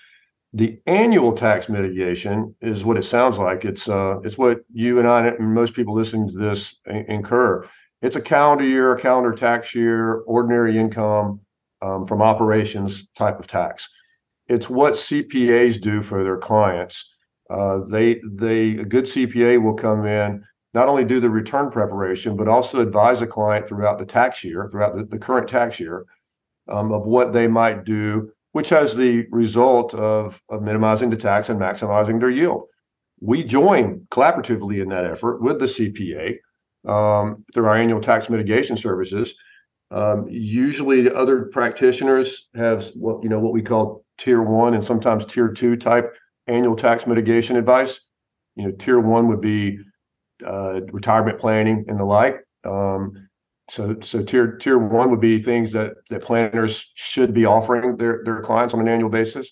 The 0.53 0.81
annual 0.87 1.33
tax 1.33 1.69
mitigation 1.69 2.55
is 2.61 2.83
what 2.83 2.97
it 2.97 3.03
sounds 3.03 3.37
like. 3.37 3.65
It's 3.65 3.87
uh, 3.87 4.19
it's 4.23 4.37
what 4.37 4.61
you 4.73 4.97
and 4.97 5.07
I 5.07 5.27
and 5.27 5.53
most 5.53 5.75
people 5.75 5.93
listening 5.93 6.27
to 6.29 6.37
this 6.37 6.75
incur. 6.87 7.67
It's 8.01 8.15
a 8.15 8.21
calendar 8.21 8.63
year, 8.63 8.95
a 8.95 8.99
calendar 8.99 9.33
tax 9.33 9.75
year, 9.75 10.21
ordinary 10.21 10.77
income 10.77 11.41
um, 11.81 12.07
from 12.07 12.21
operations 12.21 13.07
type 13.15 13.39
of 13.39 13.45
tax. 13.45 13.87
It's 14.47 14.69
what 14.69 14.93
CPAs 14.93 15.79
do 15.79 16.01
for 16.01 16.23
their 16.23 16.37
clients. 16.37 17.15
Uh, 17.51 17.81
they 17.85 18.19
they 18.31 18.77
a 18.77 18.85
good 18.85 19.05
CPA 19.05 19.61
will 19.61 19.75
come 19.75 20.07
in 20.07 20.43
not 20.73 20.87
only 20.87 21.03
do 21.03 21.19
the 21.19 21.29
return 21.29 21.69
preparation 21.69 22.35
but 22.35 22.47
also 22.47 22.79
advise 22.79 23.21
a 23.21 23.27
client 23.27 23.67
throughout 23.67 23.99
the 23.99 24.05
tax 24.05 24.43
year, 24.43 24.67
throughout 24.71 24.95
the, 24.95 25.03
the 25.03 25.19
current 25.19 25.47
tax 25.47 25.79
year, 25.79 26.05
um, 26.67 26.91
of 26.91 27.05
what 27.05 27.33
they 27.33 27.47
might 27.47 27.83
do 27.85 28.31
which 28.51 28.69
has 28.69 28.95
the 28.95 29.27
result 29.31 29.93
of, 29.93 30.41
of 30.49 30.61
minimizing 30.61 31.09
the 31.09 31.17
tax 31.17 31.49
and 31.49 31.59
maximizing 31.59 32.19
their 32.19 32.29
yield. 32.29 32.63
We 33.21 33.43
join 33.43 34.07
collaboratively 34.11 34.81
in 34.81 34.89
that 34.89 35.05
effort 35.05 35.41
with 35.41 35.59
the 35.59 35.65
CPA 35.65 36.37
um, 36.87 37.43
through 37.53 37.65
our 37.65 37.75
annual 37.75 38.01
tax 38.01 38.29
mitigation 38.29 38.77
services. 38.77 39.33
Um, 39.91 40.27
usually, 40.29 41.01
the 41.01 41.15
other 41.15 41.45
practitioners 41.45 42.47
have 42.55 42.87
what 42.93 43.23
you 43.23 43.29
know 43.29 43.39
what 43.39 43.53
we 43.53 43.61
call 43.61 44.05
tier 44.17 44.41
one 44.41 44.75
and 44.75 44.83
sometimes 44.83 45.25
tier 45.25 45.49
two 45.49 45.75
type 45.75 46.13
annual 46.47 46.75
tax 46.75 47.07
mitigation 47.07 47.55
advice. 47.57 48.01
You 48.55 48.65
know, 48.65 48.71
tier 48.71 48.99
one 48.99 49.27
would 49.27 49.41
be 49.41 49.79
uh, 50.45 50.81
retirement 50.91 51.39
planning 51.39 51.85
and 51.87 51.99
the 51.99 52.05
like. 52.05 52.37
Um, 52.63 53.28
so, 53.69 53.95
so 54.01 54.23
tier 54.23 54.57
tier 54.57 54.77
one 54.77 55.09
would 55.11 55.21
be 55.21 55.41
things 55.41 55.71
that 55.73 55.93
that 56.09 56.23
planners 56.23 56.91
should 56.95 57.33
be 57.33 57.45
offering 57.45 57.97
their 57.97 58.21
their 58.23 58.41
clients 58.41 58.73
on 58.73 58.79
an 58.79 58.87
annual 58.87 59.09
basis. 59.09 59.51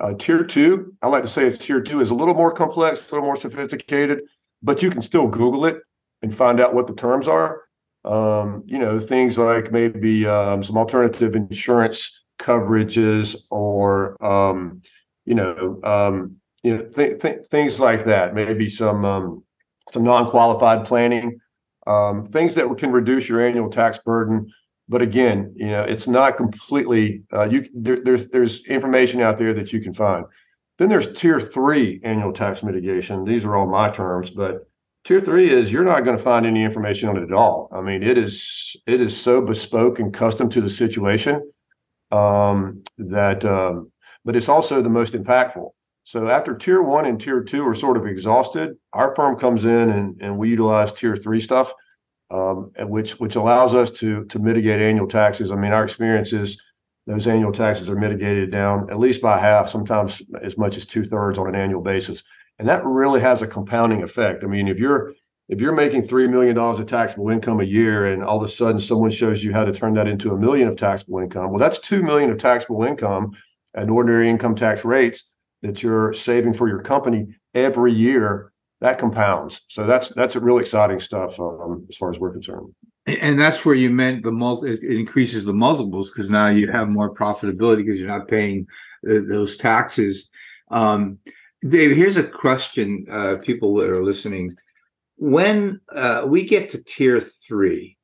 Uh, 0.00 0.12
tier 0.18 0.44
two, 0.44 0.94
I 1.00 1.08
like 1.08 1.22
to 1.22 1.28
say 1.28 1.50
tier 1.56 1.80
two 1.80 2.00
is 2.00 2.10
a 2.10 2.14
little 2.14 2.34
more 2.34 2.52
complex, 2.52 3.08
a 3.08 3.14
little 3.14 3.26
more 3.26 3.36
sophisticated, 3.36 4.20
but 4.62 4.82
you 4.82 4.90
can 4.90 5.00
still 5.00 5.26
Google 5.26 5.64
it 5.64 5.78
and 6.22 6.36
find 6.36 6.60
out 6.60 6.74
what 6.74 6.86
the 6.86 6.94
terms 6.94 7.28
are. 7.28 7.62
Um, 8.04 8.62
you 8.66 8.78
know, 8.78 9.00
things 9.00 9.38
like 9.38 9.72
maybe 9.72 10.26
um, 10.26 10.62
some 10.62 10.76
alternative 10.76 11.34
insurance 11.34 12.24
coverages 12.38 13.36
or 13.50 14.22
um, 14.24 14.82
you 15.24 15.34
know, 15.34 15.80
um, 15.82 16.36
you 16.62 16.76
know, 16.76 16.82
th- 16.84 17.20
th- 17.20 17.46
things 17.50 17.80
like 17.80 18.04
that. 18.04 18.34
Maybe 18.34 18.68
some 18.68 19.04
um, 19.04 19.44
some 19.92 20.04
non-qualified 20.04 20.84
planning 20.84 21.40
um, 21.86 22.24
things 22.24 22.54
that 22.54 22.76
can 22.78 22.90
reduce 22.90 23.28
your 23.28 23.46
annual 23.46 23.70
tax 23.70 23.98
burden. 23.98 24.52
But 24.88 25.02
again, 25.02 25.52
you 25.56 25.68
know, 25.68 25.82
it's 25.82 26.06
not 26.06 26.36
completely. 26.36 27.22
Uh, 27.32 27.48
you 27.50 27.68
there, 27.74 28.02
there's 28.02 28.30
there's 28.30 28.64
information 28.66 29.20
out 29.20 29.38
there 29.38 29.52
that 29.54 29.72
you 29.72 29.80
can 29.80 29.94
find. 29.94 30.24
Then 30.78 30.88
there's 30.88 31.12
tier 31.12 31.40
three 31.40 32.00
annual 32.04 32.32
tax 32.32 32.62
mitigation. 32.62 33.24
These 33.24 33.44
are 33.44 33.56
all 33.56 33.66
my 33.66 33.90
terms, 33.90 34.30
but 34.30 34.68
tier 35.04 35.20
three 35.20 35.50
is 35.50 35.72
you're 35.72 35.84
not 35.84 36.04
going 36.04 36.16
to 36.16 36.22
find 36.22 36.44
any 36.44 36.62
information 36.62 37.08
on 37.08 37.16
it 37.16 37.22
at 37.22 37.32
all. 37.32 37.68
I 37.72 37.80
mean, 37.80 38.02
it 38.02 38.18
is 38.18 38.76
it 38.86 39.00
is 39.00 39.20
so 39.20 39.40
bespoke 39.40 39.98
and 39.98 40.12
custom 40.12 40.48
to 40.50 40.60
the 40.60 40.70
situation 40.70 41.50
um, 42.10 42.82
that, 42.98 43.44
um, 43.44 43.90
but 44.24 44.36
it's 44.36 44.48
also 44.48 44.82
the 44.82 44.90
most 44.90 45.14
impactful. 45.14 45.70
So 46.06 46.28
after 46.28 46.54
tier 46.54 46.82
one 46.82 47.04
and 47.04 47.20
tier 47.20 47.42
two 47.42 47.66
are 47.66 47.74
sort 47.74 47.96
of 47.96 48.06
exhausted, 48.06 48.76
our 48.92 49.12
firm 49.16 49.36
comes 49.36 49.64
in 49.64 49.90
and, 49.90 50.16
and 50.20 50.38
we 50.38 50.48
utilize 50.50 50.92
tier 50.92 51.16
three 51.16 51.40
stuff, 51.40 51.74
um, 52.30 52.70
which 52.78 53.18
which 53.18 53.34
allows 53.34 53.74
us 53.74 53.90
to 53.98 54.24
to 54.26 54.38
mitigate 54.38 54.80
annual 54.80 55.08
taxes. 55.08 55.50
I 55.50 55.56
mean, 55.56 55.72
our 55.72 55.82
experience 55.82 56.32
is 56.32 56.62
those 57.08 57.26
annual 57.26 57.50
taxes 57.50 57.88
are 57.88 57.96
mitigated 57.96 58.52
down 58.52 58.88
at 58.88 59.00
least 59.00 59.20
by 59.20 59.40
half, 59.40 59.68
sometimes 59.68 60.22
as 60.40 60.56
much 60.56 60.76
as 60.76 60.86
two 60.86 61.04
thirds 61.04 61.40
on 61.40 61.48
an 61.48 61.56
annual 61.56 61.80
basis. 61.82 62.22
And 62.60 62.68
that 62.68 62.84
really 62.84 63.20
has 63.20 63.42
a 63.42 63.48
compounding 63.48 64.04
effect. 64.04 64.44
I 64.44 64.46
mean, 64.46 64.68
if 64.68 64.78
you're 64.78 65.12
if 65.48 65.60
you're 65.60 65.74
making 65.74 66.06
three 66.06 66.28
million 66.28 66.54
dollars 66.54 66.78
of 66.78 66.86
taxable 66.86 67.30
income 67.30 67.58
a 67.58 67.64
year, 67.64 68.12
and 68.12 68.22
all 68.22 68.36
of 68.36 68.48
a 68.48 68.48
sudden 68.48 68.80
someone 68.80 69.10
shows 69.10 69.42
you 69.42 69.52
how 69.52 69.64
to 69.64 69.72
turn 69.72 69.94
that 69.94 70.06
into 70.06 70.30
a 70.30 70.38
million 70.38 70.68
of 70.68 70.76
taxable 70.76 71.18
income, 71.18 71.50
well, 71.50 71.58
that's 71.58 71.80
two 71.80 72.04
million 72.04 72.30
of 72.30 72.38
taxable 72.38 72.84
income 72.84 73.32
at 73.74 73.90
ordinary 73.90 74.30
income 74.30 74.54
tax 74.54 74.84
rates 74.84 75.32
that 75.66 75.82
you're 75.82 76.12
saving 76.14 76.54
for 76.54 76.68
your 76.68 76.80
company 76.80 77.26
every 77.54 77.92
year. 77.92 78.52
That 78.80 78.98
compounds. 78.98 79.62
So 79.68 79.84
that's 79.84 80.10
that's 80.10 80.36
a 80.36 80.40
really 80.40 80.62
exciting 80.62 81.00
stuff 81.00 81.40
um, 81.40 81.86
as 81.88 81.96
far 81.96 82.10
as 82.10 82.18
we're 82.18 82.32
concerned. 82.32 82.74
And 83.06 83.40
that's 83.40 83.64
where 83.64 83.74
you 83.74 83.88
meant 83.88 84.24
the 84.24 84.32
multi, 84.32 84.72
it 84.72 84.82
increases 84.82 85.44
the 85.44 85.52
multiples 85.52 86.10
because 86.10 86.28
now 86.28 86.48
you 86.48 86.70
have 86.72 86.88
more 86.88 87.14
profitability 87.14 87.78
because 87.78 87.98
you're 87.98 88.08
not 88.08 88.28
paying 88.28 88.66
those 89.02 89.56
taxes. 89.56 90.28
Um, 90.70 91.18
David, 91.62 91.96
here's 91.96 92.16
a 92.16 92.24
question, 92.24 93.06
uh, 93.10 93.36
people 93.42 93.76
that 93.76 93.88
are 93.88 94.04
listening. 94.04 94.56
When 95.16 95.80
uh, 95.94 96.24
we 96.26 96.44
get 96.44 96.70
to 96.70 96.82
tier 96.82 97.20
three, 97.20 97.96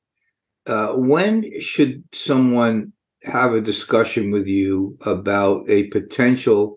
uh, 0.66 0.92
when 0.94 1.60
should 1.60 2.04
someone 2.14 2.92
have 3.24 3.52
a 3.52 3.60
discussion 3.60 4.30
with 4.30 4.46
you 4.46 4.96
about 5.04 5.68
a 5.68 5.88
potential 5.88 6.76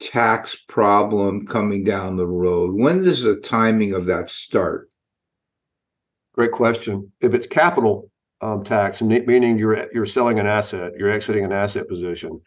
tax 0.00 0.54
problem 0.68 1.46
coming 1.46 1.84
down 1.84 2.16
the 2.16 2.26
road? 2.26 2.74
When 2.74 3.04
does 3.04 3.22
the 3.22 3.36
timing 3.36 3.94
of 3.94 4.06
that 4.06 4.30
start? 4.30 4.90
Great 6.34 6.52
question. 6.52 7.12
If 7.20 7.34
it's 7.34 7.46
capital 7.46 8.10
um, 8.40 8.64
tax, 8.64 9.00
meaning 9.00 9.58
you're 9.58 9.88
you're 9.92 10.06
selling 10.06 10.38
an 10.38 10.46
asset, 10.46 10.92
you're 10.98 11.10
exiting 11.10 11.44
an 11.44 11.52
asset 11.52 11.88
position, 11.88 12.40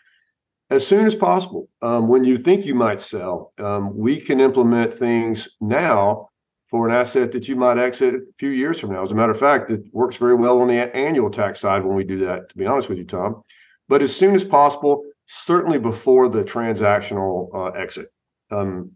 as 0.69 0.85
soon 0.85 1.05
as 1.05 1.15
possible. 1.15 1.69
Um, 1.81 2.07
when 2.07 2.23
you 2.23 2.37
think 2.37 2.65
you 2.65 2.75
might 2.75 3.01
sell, 3.01 3.53
um, 3.57 3.97
we 3.97 4.19
can 4.19 4.41
implement 4.41 4.93
things 4.93 5.47
now 5.61 6.29
for 6.69 6.85
an 6.87 6.93
asset 6.93 7.31
that 7.31 7.47
you 7.47 7.55
might 7.55 7.77
exit 7.77 8.15
a 8.15 8.19
few 8.37 8.49
years 8.49 8.79
from 8.79 8.91
now. 8.91 9.01
As 9.01 9.11
a 9.11 9.15
matter 9.15 9.31
of 9.31 9.39
fact, 9.39 9.71
it 9.71 9.81
works 9.93 10.17
very 10.17 10.35
well 10.35 10.61
on 10.61 10.67
the 10.67 10.93
annual 10.95 11.29
tax 11.29 11.61
side 11.61 11.83
when 11.85 11.95
we 11.95 12.03
do 12.03 12.19
that. 12.19 12.49
To 12.49 12.57
be 12.57 12.65
honest 12.65 12.89
with 12.89 12.97
you, 12.97 13.05
Tom, 13.05 13.41
but 13.87 14.01
as 14.01 14.13
soon 14.13 14.35
as 14.35 14.43
possible, 14.43 15.03
certainly 15.27 15.79
before 15.79 16.29
the 16.29 16.43
transactional 16.43 17.49
uh, 17.53 17.71
exit. 17.71 18.07
Um, 18.49 18.91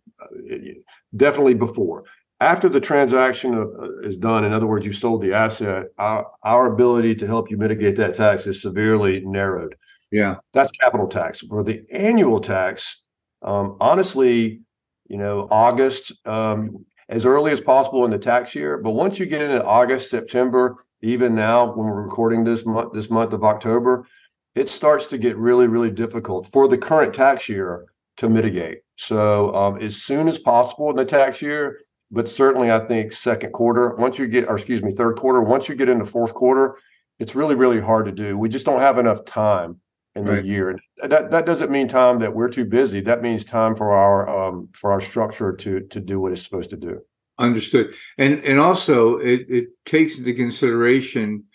definitely 1.16 1.56
before 1.56 2.06
after 2.42 2.68
the 2.68 2.82
transaction 2.82 3.54
uh, 3.54 4.00
is 4.00 4.18
done, 4.18 4.44
in 4.44 4.52
other 4.52 4.66
words, 4.66 4.84
you 4.86 4.92
sold 4.92 5.22
the 5.22 5.32
asset, 5.32 5.86
our, 6.00 6.30
our 6.44 6.74
ability 6.74 7.14
to 7.16 7.28
help 7.28 7.52
you 7.52 7.58
mitigate 7.58 7.96
that 7.98 8.16
tax 8.16 8.48
is 8.48 8.62
severely 8.62 9.22
narrowed. 9.24 9.76
Yeah. 10.12 10.38
That's 10.52 10.72
capital 10.72 11.08
tax. 11.08 11.42
For 11.42 11.64
the 11.64 11.84
annual 11.92 12.42
tax, 12.42 13.04
um, 13.44 13.78
honestly, 13.80 14.62
you 15.08 15.18
know, 15.18 15.48
August, 15.52 16.14
um, 16.26 16.84
as 17.10 17.26
early 17.26 17.52
as 17.52 17.62
possible 17.62 18.06
in 18.06 18.12
the 18.12 18.18
tax 18.18 18.56
year. 18.56 18.80
But 18.80 18.92
once 18.92 19.20
you 19.20 19.28
get 19.28 19.42
into 19.42 19.64
August, 19.64 20.10
September, 20.10 20.78
even 21.02 21.36
now 21.36 21.68
when 21.76 21.86
we're 21.86 22.02
recording 22.02 22.44
this 22.44 22.66
month, 22.66 22.94
this 22.94 23.12
month 23.12 23.34
of 23.34 23.44
October, 23.44 24.08
it 24.56 24.70
starts 24.70 25.08
to 25.08 25.18
get 25.18 25.38
really, 25.38 25.68
really 25.68 25.92
difficult 25.92 26.48
for 26.52 26.68
the 26.68 26.78
current 26.78 27.14
tax 27.14 27.48
year 27.48 27.86
to 28.18 28.30
mitigate. 28.30 28.80
So 28.98 29.54
um, 29.56 29.78
as 29.82 29.96
soon 29.96 30.28
as 30.28 30.38
possible 30.38 30.90
in 30.90 30.96
the 30.96 31.06
tax 31.06 31.42
year, 31.42 31.80
but 32.12 32.30
certainly 32.30 32.72
I 32.72 32.80
think 32.80 33.14
second 33.14 33.54
quarter, 33.54 33.96
once 33.96 34.20
you 34.20 34.28
get, 34.28 34.48
or 34.48 34.56
excuse 34.56 34.84
me, 34.84 34.92
third 34.92 35.16
quarter, 35.16 35.42
once 35.42 35.70
you 35.70 35.76
get 35.76 35.90
into 35.90 36.06
fourth 36.06 36.34
quarter, 36.34 36.78
it's 37.20 37.36
really, 37.36 37.56
really 37.56 37.80
hard 37.80 38.06
to 38.06 38.12
do. 38.12 38.38
We 38.38 38.50
just 38.50 38.66
don't 38.66 38.80
have 38.80 38.98
enough 38.98 39.24
time 39.26 39.80
in 40.16 40.26
the 40.26 40.34
right. 40.34 40.46
year. 40.46 40.72
And 40.72 40.80
that, 41.10 41.32
that 41.32 41.46
doesn't 41.46 41.72
mean 41.72 41.88
time 41.88 42.20
that 42.20 42.34
we're 42.34 42.50
too 42.50 42.66
busy. 42.66 43.00
That 43.00 43.22
means 43.22 43.46
time 43.46 43.76
for 43.76 43.92
our 43.92 44.28
um, 44.28 44.70
for 44.74 44.92
our 44.92 45.02
structure 45.02 45.54
to 45.54 45.82
to 45.82 46.00
do 46.00 46.20
what 46.20 46.34
it's 46.34 46.44
supposed 46.44 46.70
to 46.72 46.78
do. 46.78 47.00
Understood. 47.40 47.96
And 48.18 48.44
and 48.44 48.60
also 48.60 49.18
it, 49.18 49.46
it 49.50 49.68
takes 49.86 50.18
into 50.18 50.34
consideration 50.34 51.46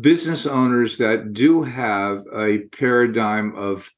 business 0.00 0.46
owners 0.46 0.98
that 0.98 1.32
do 1.32 1.62
have 1.62 2.24
a 2.34 2.58
paradigm 2.72 3.54
of 3.56 3.90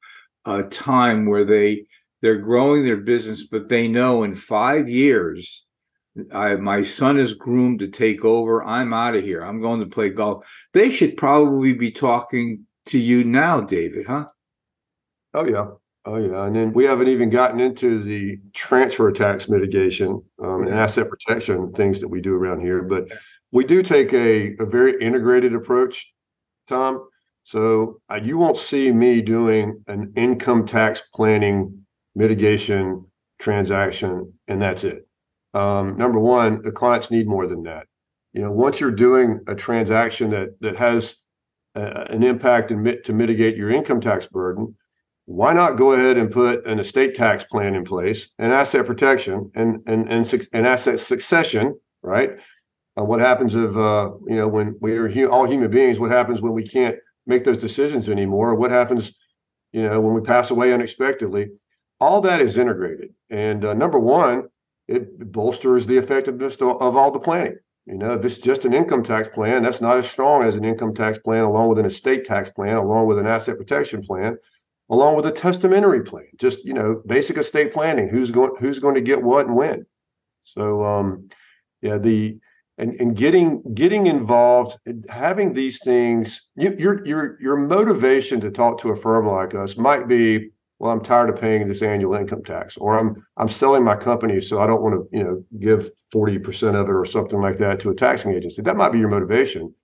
a 0.45 0.63
time 0.65 1.27
where 1.27 1.45
they 1.45 1.87
they're 2.21 2.39
growing 2.39 2.85
their 2.85 2.97
business, 2.97 3.45
but 3.45 3.69
they 3.69 3.87
know 3.87 4.25
in 4.25 4.35
five 4.35 4.89
years, 4.89 5.65
I, 6.33 6.57
my 6.57 6.83
son 6.83 7.19
is 7.19 7.35
groomed 7.35 7.79
to 7.79 7.89
take 7.89 8.25
over. 8.25 8.65
I'm 8.65 8.93
out 8.93 9.15
of 9.15 9.23
here. 9.23 9.43
I'm 9.43 9.61
going 9.61 9.81
to 9.81 9.87
play 9.87 10.11
golf. 10.11 10.45
They 10.75 10.91
should 10.91 11.17
probably 11.17 11.75
be 11.75 11.93
talking 11.93 12.67
to 12.87 12.99
you 12.99 13.23
now, 13.23 13.61
David, 13.61 14.07
huh? 14.07 14.27
Oh, 15.33 15.45
yeah. 15.45 15.69
Oh, 16.05 16.17
yeah. 16.17 16.47
And 16.47 16.57
then 16.57 16.73
we 16.73 16.85
haven't 16.85 17.09
even 17.09 17.31
gotten 17.31 17.61
into 17.61 18.03
the 18.03 18.39
transfer 18.53 19.13
tax 19.13 19.49
mitigation 19.49 20.23
um, 20.43 20.63
and 20.63 20.75
asset 20.75 21.09
protection 21.09 21.73
things 21.73 22.01
that 22.01 22.09
we 22.09 22.21
do 22.21 22.35
around 22.35 22.61
here. 22.61 22.83
But 22.83 23.13
we 23.53 23.65
do 23.65 23.83
take 23.83 24.13
a, 24.13 24.55
a 24.59 24.67
very 24.67 25.01
integrated 25.01 25.55
approach, 25.55 26.13
Tom. 26.67 27.09
So 27.45 28.01
uh, 28.11 28.21
you 28.23 28.37
won't 28.37 28.59
see 28.59 28.93
me 28.93 29.23
doing 29.23 29.83
an 29.87 30.13
income 30.17 30.67
tax 30.67 31.03
planning 31.15 31.87
mitigation 32.15 33.07
transaction, 33.39 34.33
and 34.49 34.61
that's 34.61 34.85
it. 34.85 35.07
Um, 35.55 35.97
number 35.97 36.19
one, 36.19 36.63
the 36.63 36.73
clients 36.73 37.11
need 37.11 37.27
more 37.27 37.47
than 37.47 37.63
that. 37.63 37.87
You 38.33 38.43
know, 38.43 38.51
once 38.51 38.81
you're 38.81 38.91
doing 38.91 39.41
a 39.47 39.55
transaction 39.55 40.31
that 40.31 40.61
that 40.61 40.77
has 40.77 41.17
uh, 41.75 42.05
an 42.11 42.23
impact 42.23 42.71
in, 42.71 43.03
to 43.03 43.13
mitigate 43.13 43.57
your 43.57 43.71
income 43.71 44.01
tax 44.01 44.27
burden, 44.27 44.77
why 45.25 45.53
not 45.55 45.77
go 45.77 45.93
ahead 45.93 46.19
and 46.19 46.31
put 46.31 46.67
an 46.67 46.79
estate 46.79 47.15
tax 47.15 47.45
plan 47.45 47.75
in 47.75 47.85
place, 47.85 48.29
and 48.39 48.53
asset 48.53 48.85
protection, 48.85 49.51
and 49.55 49.81
and 49.87 50.11
and, 50.13 50.49
and 50.53 50.67
asset 50.67 51.01
succession, 51.01 51.79
right? 52.03 52.33
Uh, 52.99 53.05
what 53.05 53.21
happens 53.21 53.55
if 53.55 53.77
uh, 53.77 54.11
you 54.27 54.37
know 54.37 54.49
when 54.49 54.77
we 54.81 54.93
are 54.97 55.29
all 55.31 55.45
human 55.45 55.71
beings? 55.71 55.99
What 55.99 56.11
happens 56.11 56.41
when 56.41 56.53
we 56.53 56.67
can't 56.67 56.97
make 57.27 57.45
those 57.45 57.59
decisions 57.59 58.09
anymore? 58.09 58.55
What 58.55 58.71
happens, 58.71 59.13
you 59.73 59.83
know, 59.83 60.01
when 60.01 60.15
we 60.15 60.21
pass 60.21 60.51
away 60.51 60.73
unexpectedly? 60.73 61.51
all 62.01 62.21
that 62.23 62.41
is 62.41 62.57
integrated. 62.57 63.11
And 63.31 63.65
uh, 63.65 63.75
number 63.75 63.99
one, 63.99 64.49
it 64.87 65.33
bolsters 65.33 65.87
the 65.87 65.99
effectiveness 65.99 66.57
of, 66.57 66.81
of 66.81 66.97
all 66.97 67.11
the 67.11 67.21
planning. 67.21 67.57
You 67.87 67.95
know, 67.95 68.15
if 68.15 68.25
it's 68.25 68.39
just 68.39 68.65
an 68.65 68.75
income 68.75 69.03
tax 69.03 69.29
plan, 69.35 69.63
that's 69.63 69.81
not 69.81 69.99
as 69.99 70.09
strong 70.09 70.43
as 70.43 70.57
an 70.57 70.65
income 70.65 70.95
tax 70.95 71.19
plan, 71.19 71.45
along 71.45 71.69
with 71.69 71.79
an 71.79 71.87
estate 71.87 72.25
tax 72.25 72.51
plan, 72.51 72.77
along 72.77 73.07
with 73.07 73.19
an 73.19 73.27
asset 73.27 73.57
protection 73.57 74.03
plan, 74.03 74.37
along 74.91 75.17
with 75.17 75.27
a 75.27 75.31
testamentary 75.31 76.03
plan. 76.03 76.27
Just 76.37 76.65
you 76.65 76.75
know, 76.75 77.03
basic 77.07 77.39
estate 77.39 77.73
planning. 77.73 78.09
Who's 78.09 78.31
going 78.31 78.53
Who's 78.59 78.79
going 78.79 78.95
to 78.95 79.01
get 79.01 79.23
what 79.23 79.47
and 79.47 79.57
when? 79.57 79.87
So, 80.43 80.85
um, 80.85 81.29
yeah, 81.81 81.97
the 81.97 82.39
and 82.79 82.99
and 83.01 83.17
getting 83.17 83.63
getting 83.75 84.07
involved, 84.07 84.79
having 85.09 85.53
these 85.53 85.83
things. 85.83 86.49
You, 86.57 86.75
your 86.79 87.05
your 87.05 87.39
your 87.41 87.57
motivation 87.57 88.41
to 88.41 88.51
talk 88.51 88.79
to 88.79 88.91
a 88.91 88.97
firm 88.97 89.27
like 89.27 89.55
us 89.55 89.77
might 89.77 90.09
be 90.09 90.51
well, 90.79 90.93
I'm 90.93 91.03
tired 91.03 91.29
of 91.29 91.41
paying 91.41 91.67
this 91.67 91.83
annual 91.83 92.15
income 92.15 92.45
tax, 92.45 92.77
or 92.77 92.97
I'm 92.97 93.27
I'm 93.37 93.49
selling 93.49 93.83
my 93.83 93.97
company, 93.97 94.41
so 94.41 94.61
I 94.61 94.67
don't 94.67 94.83
want 94.83 94.95
to, 94.95 95.17
you 95.17 95.25
know, 95.25 95.45
give 95.59 95.91
40% 96.15 96.77
of 96.77 96.89
it 96.89 96.93
or 96.93 97.05
something 97.05 97.41
like 97.41 97.59
that 97.59 97.81
to 97.81 97.91
a 97.91 97.95
taxing 97.95 98.33
agency. 98.33 98.63
That 98.63 98.77
might 98.77 98.93
be 98.93 99.01
your 99.01 99.09
motivation, 99.09 99.75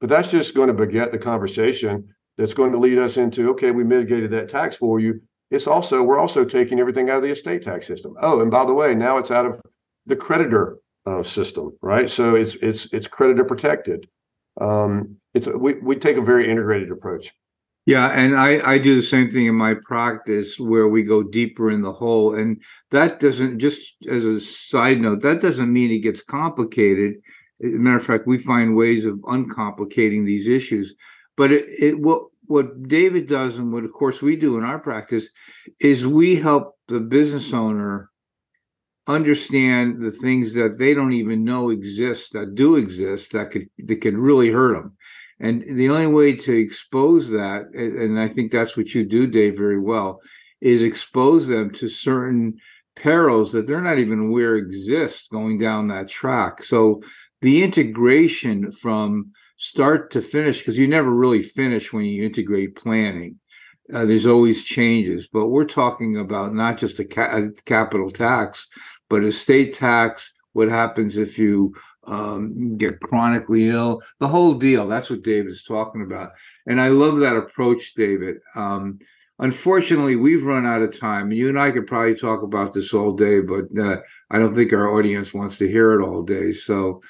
but 0.00 0.08
that's 0.08 0.30
just 0.30 0.54
going 0.54 0.66
to 0.66 0.74
beget 0.74 1.12
the 1.12 1.18
conversation 1.18 2.12
that's 2.36 2.54
going 2.54 2.72
to 2.72 2.78
lead 2.78 2.98
us 2.98 3.16
into, 3.16 3.50
okay, 3.50 3.70
we 3.70 3.84
mitigated 3.84 4.30
that 4.32 4.48
tax 4.48 4.76
for 4.76 4.98
you. 4.98 5.20
It's 5.52 5.68
also 5.68 6.02
we're 6.02 6.18
also 6.18 6.44
taking 6.44 6.80
everything 6.80 7.10
out 7.10 7.18
of 7.18 7.22
the 7.22 7.30
estate 7.30 7.62
tax 7.62 7.86
system. 7.86 8.14
Oh, 8.20 8.40
and 8.40 8.50
by 8.50 8.64
the 8.64 8.74
way, 8.74 8.94
now 8.94 9.18
it's 9.18 9.30
out 9.30 9.46
of 9.46 9.60
the 10.06 10.16
creditor 10.16 10.78
uh, 11.06 11.22
system, 11.22 11.76
right? 11.82 12.10
So 12.10 12.34
it's 12.34 12.54
it's 12.56 12.86
it's 12.92 13.06
creditor 13.06 13.44
protected. 13.44 14.06
Um, 14.60 15.16
it's 15.34 15.46
we 15.46 15.74
we 15.74 15.96
take 15.96 16.16
a 16.16 16.22
very 16.22 16.48
integrated 16.50 16.90
approach. 16.90 17.32
Yeah, 17.86 18.08
and 18.08 18.36
I, 18.36 18.74
I 18.74 18.78
do 18.78 18.94
the 18.94 19.06
same 19.06 19.30
thing 19.30 19.46
in 19.46 19.54
my 19.54 19.74
practice 19.82 20.60
where 20.60 20.88
we 20.88 21.02
go 21.02 21.22
deeper 21.22 21.70
in 21.70 21.80
the 21.80 21.92
hole. 21.92 22.34
And 22.34 22.62
that 22.90 23.20
doesn't, 23.20 23.58
just 23.58 23.96
as 24.08 24.24
a 24.24 24.38
side 24.38 25.00
note, 25.00 25.22
that 25.22 25.40
doesn't 25.40 25.72
mean 25.72 25.90
it 25.90 26.00
gets 26.00 26.22
complicated. 26.22 27.14
As 27.64 27.72
a 27.72 27.78
matter 27.78 27.96
of 27.96 28.04
fact, 28.04 28.26
we 28.26 28.38
find 28.38 28.76
ways 28.76 29.06
of 29.06 29.14
uncomplicating 29.20 30.26
these 30.26 30.46
issues. 30.46 30.94
But 31.36 31.52
it, 31.52 31.68
it 31.78 31.98
what 31.98 32.24
what 32.46 32.86
David 32.86 33.28
does, 33.28 33.58
and 33.58 33.72
what 33.72 33.84
of 33.84 33.92
course 33.92 34.20
we 34.20 34.36
do 34.36 34.58
in 34.58 34.64
our 34.64 34.78
practice, 34.78 35.28
is 35.80 36.06
we 36.06 36.36
help 36.36 36.76
the 36.88 37.00
business 37.00 37.52
owner 37.54 38.09
understand 39.06 40.02
the 40.02 40.10
things 40.10 40.54
that 40.54 40.78
they 40.78 40.94
don't 40.94 41.12
even 41.12 41.44
know 41.44 41.70
exist 41.70 42.32
that 42.32 42.54
do 42.54 42.76
exist 42.76 43.32
that 43.32 43.50
could 43.50 43.66
that 43.78 44.00
could 44.00 44.16
really 44.16 44.50
hurt 44.50 44.74
them 44.74 44.96
and 45.40 45.62
the 45.62 45.88
only 45.88 46.06
way 46.06 46.36
to 46.36 46.54
expose 46.54 47.30
that, 47.30 47.70
and 47.72 48.20
I 48.20 48.28
think 48.28 48.52
that's 48.52 48.76
what 48.76 48.94
you 48.94 49.04
do, 49.04 49.26
Dave, 49.26 49.56
very 49.56 49.80
well, 49.80 50.20
is 50.60 50.82
expose 50.82 51.48
them 51.48 51.70
to 51.74 51.88
certain 51.88 52.58
perils 52.94 53.50
that 53.52 53.66
they're 53.66 53.80
not 53.80 53.98
even 53.98 54.18
aware 54.18 54.56
exist 54.56 55.30
going 55.30 55.58
down 55.58 55.88
that 55.88 56.08
track. 56.08 56.62
So 56.62 57.02
the 57.40 57.62
integration 57.62 58.70
from 58.70 59.32
start 59.56 60.10
to 60.10 60.20
finish 60.20 60.58
because 60.58 60.78
you 60.78 60.86
never 60.86 61.10
really 61.10 61.42
finish 61.42 61.90
when 61.90 62.04
you 62.04 62.22
integrate 62.22 62.76
planning. 62.76 63.36
Uh, 63.92 64.04
there's 64.04 64.26
always 64.26 64.64
changes, 64.64 65.28
but 65.32 65.48
we're 65.48 65.64
talking 65.64 66.18
about 66.18 66.54
not 66.54 66.78
just 66.78 66.98
a, 66.98 67.04
ca- 67.04 67.36
a 67.36 67.50
capital 67.64 68.10
tax, 68.10 68.68
but 69.08 69.24
estate 69.24 69.74
tax. 69.74 70.32
What 70.52 70.68
happens 70.68 71.16
if 71.16 71.38
you 71.38 71.74
um, 72.06 72.76
get 72.76 73.00
chronically 73.00 73.68
ill? 73.68 74.02
The 74.18 74.28
whole 74.28 74.54
deal. 74.54 74.86
That's 74.86 75.10
what 75.10 75.22
David's 75.22 75.62
talking 75.64 76.02
about, 76.02 76.30
and 76.66 76.80
I 76.80 76.88
love 76.88 77.18
that 77.18 77.36
approach, 77.36 77.94
David. 77.94 78.36
Um, 78.54 78.98
unfortunately, 79.38 80.16
we've 80.16 80.44
run 80.44 80.66
out 80.66 80.82
of 80.82 80.98
time. 80.98 81.32
You 81.32 81.48
and 81.48 81.58
I 81.58 81.70
could 81.70 81.86
probably 81.86 82.14
talk 82.14 82.42
about 82.42 82.74
this 82.74 82.92
all 82.92 83.12
day, 83.12 83.40
but 83.40 83.64
uh, 83.80 84.00
I 84.30 84.38
don't 84.38 84.54
think 84.54 84.72
our 84.72 84.96
audience 84.96 85.32
wants 85.34 85.56
to 85.58 85.68
hear 85.68 85.98
it 85.98 86.04
all 86.04 86.22
day. 86.22 86.52
So, 86.52 87.00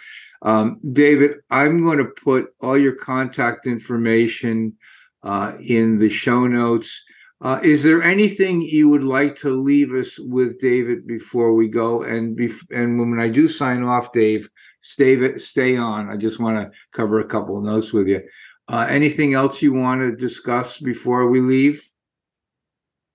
um, 0.43 0.81
David, 0.93 1.37
I'm 1.51 1.83
going 1.83 1.99
to 1.99 2.05
put 2.05 2.55
all 2.61 2.79
your 2.79 2.95
contact 2.95 3.67
information 3.67 4.77
uh, 5.23 5.53
in 5.67 5.99
the 5.99 6.09
show 6.09 6.47
notes. 6.47 7.05
Uh, 7.43 7.59
is 7.63 7.83
there 7.83 8.03
anything 8.03 8.61
you 8.61 8.89
would 8.89 9.05
like 9.05 9.35
to 9.35 9.51
leave 9.51 9.95
us 9.95 10.19
with, 10.19 10.61
David, 10.61 11.07
before 11.07 11.55
we 11.55 11.69
go? 11.69 12.03
And 12.03 12.37
bef- 12.37 12.71
and 12.71 12.99
when 12.99 13.19
I 13.19 13.29
do 13.29 13.49
sign 13.49 13.83
off, 13.83 14.13
Dave, 14.13 14.51
stay 14.83 15.39
stay 15.39 15.77
on. 15.77 16.11
I 16.11 16.17
just 16.17 16.39
want 16.39 16.59
to 16.59 16.79
cover 16.93 17.21
a 17.21 17.25
couple 17.25 17.57
of 17.57 17.65
notes 17.65 17.93
with 17.93 18.09
you. 18.09 18.23
Uh, 18.69 18.87
anything 18.89 19.35
else 19.35 19.63
you 19.63 19.73
want 19.73 20.01
to 20.01 20.15
discuss 20.15 20.79
before 20.79 21.29
we 21.29 21.41
leave? 21.41 21.83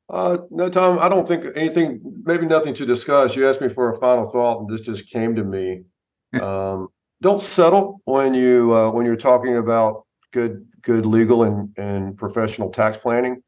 Uh, 0.09 0.37
no, 0.51 0.69
Tom, 0.69 0.99
I 0.99 1.09
don't 1.09 1.27
think 1.27 1.45
anything, 1.55 2.01
maybe 2.23 2.45
nothing 2.45 2.73
to 2.75 2.85
discuss. 2.85 3.35
You 3.35 3.47
asked 3.47 3.61
me 3.61 3.69
for 3.69 3.93
a 3.93 3.99
final 3.99 4.29
thought 4.29 4.59
and 4.59 4.69
this 4.69 4.81
just 4.81 5.09
came 5.09 5.35
to 5.35 5.43
me. 5.43 5.83
Um, 6.35 6.89
don't 7.21 7.41
settle 7.41 8.01
when 8.03 8.33
you, 8.33 8.75
uh, 8.75 8.91
when 8.91 9.05
you're 9.05 9.15
talking 9.15 9.55
about 9.55 10.05
good, 10.35 10.67
good 10.81 11.05
legal 11.05 11.43
and, 11.43 11.69
and 11.77 12.17
professional 12.17 12.69
tax 12.69 12.97
planning. 12.97 13.41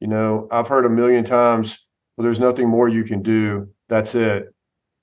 You 0.00 0.08
know, 0.08 0.48
I've 0.50 0.68
heard 0.68 0.84
a 0.84 0.90
million 0.90 1.24
times, 1.24 1.86
well, 2.16 2.24
there's 2.24 2.40
nothing 2.40 2.68
more 2.68 2.88
you 2.88 3.04
can 3.04 3.22
do. 3.22 3.68
That's 3.88 4.14
it. 4.14 4.52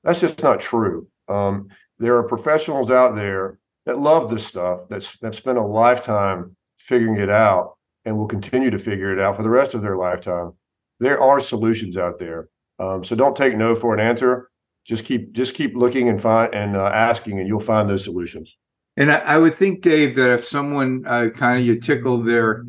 That's 0.04 0.20
just 0.20 0.44
not 0.44 0.60
true. 0.60 1.08
Um, 1.28 1.70
there 1.98 2.17
are 2.17 2.24
professionals 2.28 2.91
out 2.91 3.15
there 3.15 3.60
that 3.86 4.00
love 4.00 4.30
this 4.30 4.46
stuff, 4.46 4.88
that's, 4.89 5.17
that 5.20 5.34
spent 5.34 5.58
a 5.58 5.63
lifetime 5.63 6.56
figuring 6.78 7.20
it 7.20 7.30
out 7.30 7.78
and 8.06 8.17
will 8.17 8.28
continue 8.28 8.70
to 8.70 8.80
figure 8.80 9.12
it 9.12 9.20
out 9.20 9.38
for 9.38 9.44
the 9.44 9.50
rest 9.50 9.74
of 9.74 9.82
their 9.82 9.98
lifetime 9.98 10.54
there 11.02 11.20
are 11.20 11.41
solutions 11.41 11.98
out 11.98 12.20
there. 12.20 12.48
Um, 12.80 13.04
so 13.04 13.15
don't 13.15 13.36
take 13.36 13.58
no 13.58 13.76
for 13.76 13.94
an 13.94 14.00
answer. 14.00 14.50
Just 14.86 15.04
keep 15.04 15.34
just 15.34 15.56
keep 15.56 15.76
looking 15.76 16.10
and 16.10 16.22
find 16.22 16.54
and 16.54 16.78
uh, 16.78 16.91
asking, 16.94 17.39
and 17.39 17.48
you'll 17.48 17.60
find 17.60 17.89
those 17.89 18.04
solutions. 18.04 18.56
And 18.97 19.12
I, 19.12 19.19
I 19.19 19.38
would 19.38 19.56
think, 19.56 19.82
Dave, 19.82 20.15
that 20.15 20.34
if 20.34 20.45
someone 20.45 21.06
uh, 21.08 21.30
kind 21.30 21.60
of 21.60 21.65
you 21.65 21.80
tickle 21.80 22.17
their 22.17 22.65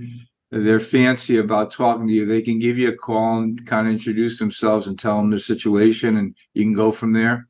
their 0.51 0.81
fancy 0.81 1.39
about 1.39 1.73
talking 1.73 2.07
to 2.07 2.13
you, 2.13 2.27
they 2.27 2.43
can 2.43 2.59
give 2.59 2.77
you 2.77 2.91
a 2.91 2.97
call 2.97 3.39
and 3.39 3.67
kind 3.67 3.89
of 3.89 3.95
introduce 3.95 4.39
themselves 4.39 4.87
and 4.87 4.99
tell 4.99 5.17
them 5.17 5.31
their 5.31 5.39
situation, 5.39 6.19
and 6.19 6.37
you 6.55 6.63
can 6.63 6.75
go 6.75 6.93
from 6.93 7.13
there. 7.13 7.49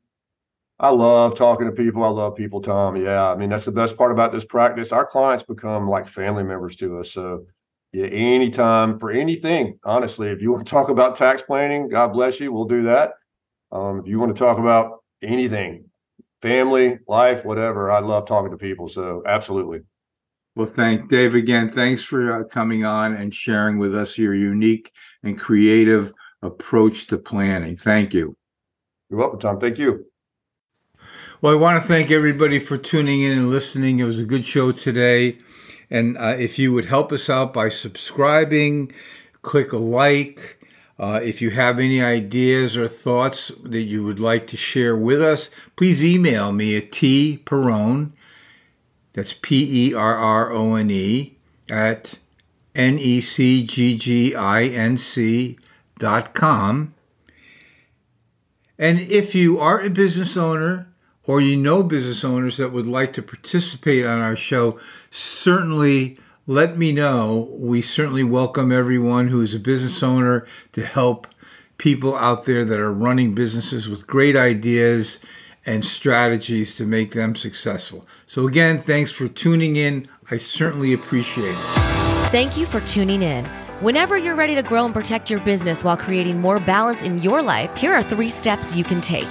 I 0.79 0.89
love 0.89 1.35
talking 1.35 1.67
to 1.67 1.71
people. 1.71 2.03
I 2.03 2.09
love 2.09 2.35
people, 2.35 2.61
Tom. 2.61 2.95
Yeah, 2.95 3.31
I 3.31 3.35
mean 3.35 3.49
that's 3.49 3.65
the 3.65 3.71
best 3.71 3.97
part 3.97 4.11
about 4.11 4.31
this 4.31 4.45
practice. 4.45 4.91
Our 4.91 5.05
clients 5.05 5.43
become 5.43 5.87
like 5.87 6.07
family 6.07 6.43
members 6.43 6.75
to 6.77 6.99
us. 6.99 7.11
So 7.11 7.45
yeah, 7.91 8.07
anytime 8.07 8.99
for 8.99 9.11
anything. 9.11 9.79
Honestly, 9.83 10.29
if 10.29 10.41
you 10.41 10.51
want 10.51 10.65
to 10.65 10.69
talk 10.69 10.89
about 10.89 11.15
tax 11.15 11.41
planning, 11.41 11.89
God 11.89 12.11
bless 12.11 12.39
you, 12.39 12.51
we'll 12.51 12.65
do 12.65 12.83
that. 12.83 13.13
Um, 13.71 13.99
if 13.99 14.07
you 14.07 14.19
want 14.19 14.35
to 14.35 14.39
talk 14.39 14.57
about 14.57 15.03
anything, 15.21 15.85
family, 16.43 16.99
life, 17.07 17.45
whatever, 17.45 17.89
I 17.89 17.99
love 17.99 18.27
talking 18.27 18.51
to 18.51 18.57
people. 18.57 18.89
So 18.89 19.23
absolutely. 19.25 19.79
Well, 20.55 20.67
thank 20.67 21.09
Dave 21.09 21.35
again. 21.35 21.71
Thanks 21.71 22.03
for 22.03 22.41
uh, 22.41 22.43
coming 22.43 22.83
on 22.85 23.15
and 23.15 23.33
sharing 23.33 23.79
with 23.79 23.95
us 23.95 24.17
your 24.17 24.35
unique 24.35 24.91
and 25.23 25.39
creative 25.39 26.13
approach 26.41 27.07
to 27.07 27.17
planning. 27.17 27.77
Thank 27.77 28.13
you. 28.13 28.35
You're 29.09 29.19
welcome, 29.19 29.39
Tom. 29.39 29.59
Thank 29.59 29.79
you. 29.79 30.05
Well, 31.41 31.53
I 31.53 31.55
want 31.55 31.81
to 31.81 31.87
thank 31.87 32.11
everybody 32.11 32.59
for 32.59 32.77
tuning 32.77 33.21
in 33.21 33.31
and 33.31 33.49
listening. 33.49 33.99
It 33.99 34.05
was 34.05 34.19
a 34.19 34.25
good 34.25 34.43
show 34.43 34.73
today. 34.73 35.39
And 35.89 36.17
uh, 36.17 36.35
if 36.37 36.59
you 36.59 36.73
would 36.73 36.85
help 36.85 37.13
us 37.13 37.29
out 37.29 37.53
by 37.53 37.69
subscribing, 37.69 38.91
click 39.43 39.71
a 39.71 39.77
like. 39.77 40.59
Uh, 41.03 41.19
if 41.19 41.41
you 41.41 41.49
have 41.49 41.79
any 41.79 42.01
ideas 42.01 42.77
or 42.77 42.87
thoughts 42.87 43.51
that 43.61 43.81
you 43.81 44.01
would 44.01 44.21
like 44.21 44.47
to 44.47 44.55
share 44.55 44.95
with 44.95 45.21
us, 45.21 45.49
please 45.75 46.01
email 46.01 46.53
me 46.53 46.77
at 46.77 46.91
tperrone, 46.91 48.11
that's 49.11 49.33
P 49.33 49.89
E 49.89 49.93
R 49.93 50.15
R 50.15 50.53
O 50.53 50.75
N 50.75 50.89
E, 50.89 51.35
at 51.69 52.17
N 52.73 52.97
E 52.97 53.19
C 53.19 53.65
G 53.65 53.97
G 53.97 54.33
I 54.33 54.63
N 54.63 54.97
C 54.97 55.59
dot 55.99 56.33
com. 56.33 56.93
And 58.79 59.01
if 59.01 59.35
you 59.35 59.59
are 59.59 59.81
a 59.81 59.89
business 59.89 60.37
owner 60.37 60.87
or 61.25 61.41
you 61.41 61.57
know 61.57 61.83
business 61.83 62.23
owners 62.23 62.55
that 62.55 62.71
would 62.71 62.87
like 62.87 63.11
to 63.11 63.21
participate 63.21 64.05
on 64.05 64.21
our 64.21 64.37
show, 64.37 64.79
certainly 65.11 66.17
let 66.47 66.77
me 66.77 66.91
know. 66.91 67.49
We 67.53 67.81
certainly 67.81 68.23
welcome 68.23 68.71
everyone 68.71 69.29
who 69.29 69.41
is 69.41 69.55
a 69.55 69.59
business 69.59 70.03
owner 70.03 70.45
to 70.73 70.85
help 70.85 71.27
people 71.77 72.15
out 72.15 72.45
there 72.45 72.65
that 72.65 72.79
are 72.79 72.93
running 72.93 73.33
businesses 73.33 73.87
with 73.87 74.07
great 74.07 74.35
ideas 74.35 75.19
and 75.65 75.85
strategies 75.85 76.75
to 76.75 76.85
make 76.85 77.13
them 77.13 77.35
successful. 77.35 78.05
So, 78.27 78.47
again, 78.47 78.81
thanks 78.81 79.11
for 79.11 79.29
tuning 79.29 79.77
in. 79.77 80.07
I 80.29 80.37
certainly 80.37 80.91
appreciate 80.91 81.51
it. 81.51 82.29
Thank 82.31 82.57
you 82.57 82.65
for 82.65 82.81
tuning 82.81 83.21
in. 83.21 83.45
Whenever 83.79 84.17
you're 84.17 84.35
ready 84.35 84.55
to 84.55 84.63
grow 84.63 84.85
and 84.85 84.93
protect 84.93 85.29
your 85.29 85.39
business 85.41 85.83
while 85.83 85.97
creating 85.97 86.41
more 86.41 86.59
balance 86.59 87.03
in 87.03 87.19
your 87.19 87.41
life, 87.41 87.75
here 87.77 87.93
are 87.93 88.03
three 88.03 88.29
steps 88.29 88.75
you 88.75 88.83
can 88.83 88.99
take. 88.99 89.27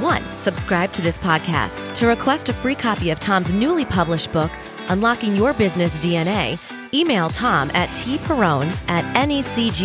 One, 0.00 0.22
subscribe 0.36 0.92
to 0.92 1.02
this 1.02 1.18
podcast. 1.18 1.94
To 1.94 2.06
request 2.06 2.48
a 2.48 2.54
free 2.54 2.74
copy 2.74 3.10
of 3.10 3.20
Tom's 3.20 3.52
newly 3.52 3.84
published 3.84 4.32
book, 4.32 4.50
Unlocking 4.90 5.34
Your 5.36 5.52
Business 5.54 5.96
DNA, 5.98 6.58
email 6.92 7.30
Tom 7.30 7.70
at 7.74 7.88
tperrone 7.90 8.66
at 8.88 9.04
necgginc.com. 9.14 9.80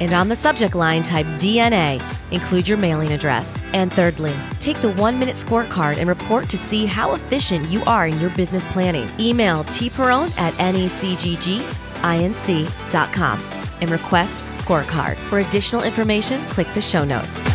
And 0.00 0.12
on 0.12 0.28
the 0.28 0.36
subject 0.36 0.74
line, 0.74 1.02
type 1.02 1.24
DNA. 1.38 2.02
Include 2.30 2.68
your 2.68 2.76
mailing 2.76 3.12
address. 3.12 3.54
And 3.72 3.90
thirdly, 3.90 4.34
take 4.58 4.78
the 4.82 4.92
one 4.92 5.18
minute 5.18 5.36
scorecard 5.36 5.96
and 5.96 6.08
report 6.08 6.50
to 6.50 6.58
see 6.58 6.84
how 6.84 7.14
efficient 7.14 7.68
you 7.68 7.82
are 7.84 8.06
in 8.06 8.20
your 8.20 8.30
business 8.30 8.66
planning. 8.66 9.08
Email 9.18 9.64
tperrone 9.64 10.30
at 10.38 10.52
necgginc.com 10.54 11.62
and 13.80 13.90
request 13.90 14.44
scorecard. 14.62 15.16
For 15.16 15.38
additional 15.38 15.82
information, 15.82 16.40
click 16.44 16.68
the 16.74 16.82
show 16.82 17.04
notes. 17.04 17.51